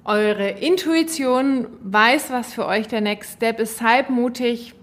Eure 0.09 0.49
Intuition 0.49 1.67
weiß, 1.83 2.31
was 2.31 2.51
für 2.51 2.65
euch 2.65 2.87
der 2.87 2.99
Next 2.99 3.33
Step 3.33 3.59
ist. 3.59 3.77
Seid 3.77 4.09
mutig, 4.09 4.73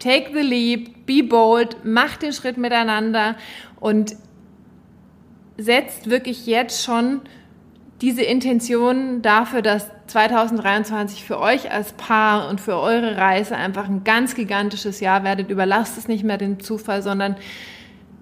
take 0.00 0.32
the 0.34 0.40
leap, 0.40 1.06
be 1.06 1.22
bold, 1.22 1.84
macht 1.84 2.22
den 2.22 2.32
Schritt 2.32 2.56
miteinander 2.56 3.36
und 3.78 4.16
setzt 5.56 6.10
wirklich 6.10 6.46
jetzt 6.46 6.82
schon 6.82 7.20
diese 8.00 8.22
Intention 8.22 9.22
dafür, 9.22 9.62
dass 9.62 9.88
2023 10.08 11.22
für 11.22 11.38
euch 11.38 11.70
als 11.70 11.92
Paar 11.92 12.48
und 12.48 12.60
für 12.60 12.76
eure 12.76 13.16
Reise 13.16 13.54
einfach 13.54 13.88
ein 13.88 14.02
ganz 14.02 14.34
gigantisches 14.34 14.98
Jahr 14.98 15.22
werdet. 15.22 15.48
Überlasst 15.48 15.96
es 15.96 16.08
nicht 16.08 16.24
mehr 16.24 16.38
dem 16.38 16.58
Zufall, 16.58 17.02
sondern 17.02 17.36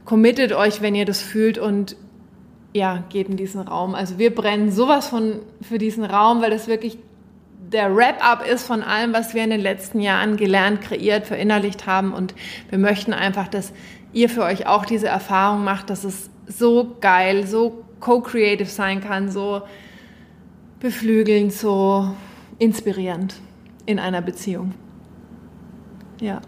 committet 0.05 0.53
euch, 0.53 0.83
wenn 0.83 0.95
ihr 0.95 1.07
das 1.07 1.23
fühlt 1.23 1.57
und 1.57 1.97
ja, 2.73 3.03
geht 3.09 3.29
in 3.29 3.37
diesen 3.37 3.61
Raum. 3.61 3.95
Also 3.95 4.19
wir 4.19 4.35
brennen 4.35 4.71
sowas 4.71 5.09
von 5.09 5.41
für 5.61 5.79
diesen 5.79 6.05
Raum, 6.05 6.41
weil 6.43 6.51
das 6.51 6.69
wirklich 6.69 6.99
der 7.73 7.95
Wrap-up 7.95 8.47
ist 8.47 8.67
von 8.67 8.83
allem, 8.83 9.13
was 9.13 9.35
wir 9.35 9.45
in 9.45 9.51
den 9.51 9.61
letzten 9.61 10.01
Jahren 10.01 10.37
gelernt, 10.37 10.81
kreiert, 10.81 11.27
verinnerlicht 11.27 11.87
haben. 11.87 12.13
Und 12.13 12.35
wir 12.69 12.79
möchten 12.79 13.13
einfach, 13.13 13.49
dass 13.49 13.73
ihr 14.13 14.29
für 14.29 14.43
euch 14.43 14.67
auch 14.67 14.85
diese 14.85 15.09
Erfahrung 15.09 15.65
macht, 15.65 15.91
dass 15.91 16.05
es 16.05 16.31
so 16.47 16.97
geil, 17.01 17.47
so 17.47 17.85
co-creative 18.01 18.69
sein 18.69 19.01
kann, 19.01 19.31
so 19.31 19.63
beflügelnd, 20.81 21.53
so 21.53 22.13
inspirierend 22.59 23.37
in 23.87 23.99
einer 23.99 24.23
Beziehung. 24.23 24.75
Ja. 26.21 26.41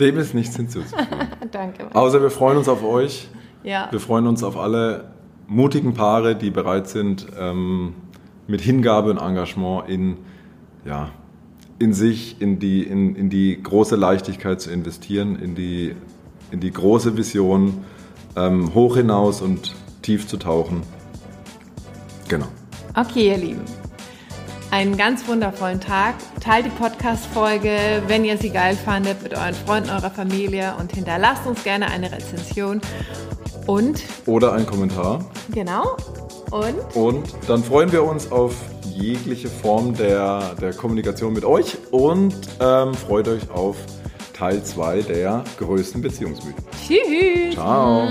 Dem 0.00 0.18
ist 0.18 0.34
nichts 0.34 0.56
hinzuzufügen. 0.56 1.06
Danke. 1.52 1.94
Außer 1.94 2.20
wir 2.20 2.30
freuen 2.30 2.58
uns 2.58 2.68
auf 2.68 2.82
euch. 2.82 3.28
Ja. 3.62 3.88
Wir 3.90 4.00
freuen 4.00 4.26
uns 4.26 4.42
auf 4.42 4.56
alle 4.56 5.04
mutigen 5.46 5.94
Paare, 5.94 6.34
die 6.34 6.50
bereit 6.50 6.88
sind, 6.88 7.26
ähm, 7.38 7.94
mit 8.46 8.60
Hingabe 8.60 9.10
und 9.10 9.18
Engagement 9.18 9.88
in, 9.88 10.16
ja, 10.84 11.10
in 11.78 11.92
sich, 11.92 12.40
in 12.40 12.58
die, 12.58 12.82
in, 12.82 13.14
in 13.16 13.30
die 13.30 13.62
große 13.62 13.96
Leichtigkeit 13.96 14.60
zu 14.60 14.70
investieren, 14.70 15.36
in 15.36 15.54
die, 15.54 15.94
in 16.50 16.60
die 16.60 16.72
große 16.72 17.16
Vision, 17.16 17.84
ähm, 18.36 18.74
hoch 18.74 18.96
hinaus 18.96 19.40
und 19.40 19.74
tief 20.02 20.26
zu 20.26 20.36
tauchen. 20.36 20.82
Genau. 22.28 22.46
Okay, 22.94 23.28
ihr 23.28 23.38
Lieben 23.38 23.62
einen 24.72 24.96
ganz 24.96 25.28
wundervollen 25.28 25.80
Tag. 25.80 26.14
Teilt 26.40 26.64
die 26.64 26.70
Podcast-Folge, 26.70 28.02
wenn 28.06 28.24
ihr 28.24 28.38
sie 28.38 28.48
geil 28.48 28.74
fandet, 28.74 29.22
mit 29.22 29.34
euren 29.34 29.54
Freunden, 29.54 29.90
eurer 29.90 30.10
Familie 30.10 30.74
und 30.80 30.92
hinterlasst 30.92 31.46
uns 31.46 31.62
gerne 31.62 31.90
eine 31.90 32.10
Rezension. 32.10 32.80
Und. 33.66 34.02
Oder 34.26 34.52
einen 34.52 34.66
Kommentar. 34.66 35.24
Genau. 35.52 35.96
Und. 36.50 36.96
Und 36.96 37.34
dann 37.48 37.62
freuen 37.62 37.92
wir 37.92 38.04
uns 38.04 38.30
auf 38.30 38.54
jegliche 38.84 39.48
Form 39.48 39.94
der, 39.94 40.54
der 40.60 40.72
Kommunikation 40.72 41.32
mit 41.32 41.44
euch 41.44 41.78
und 41.90 42.34
ähm, 42.60 42.94
freut 42.94 43.28
euch 43.28 43.50
auf 43.50 43.76
Teil 44.32 44.62
2 44.62 45.02
der 45.02 45.44
größten 45.58 46.02
Beziehungsmythen. 46.02 46.64
Tschüss. 46.86 47.54
Ciao. 47.54 48.08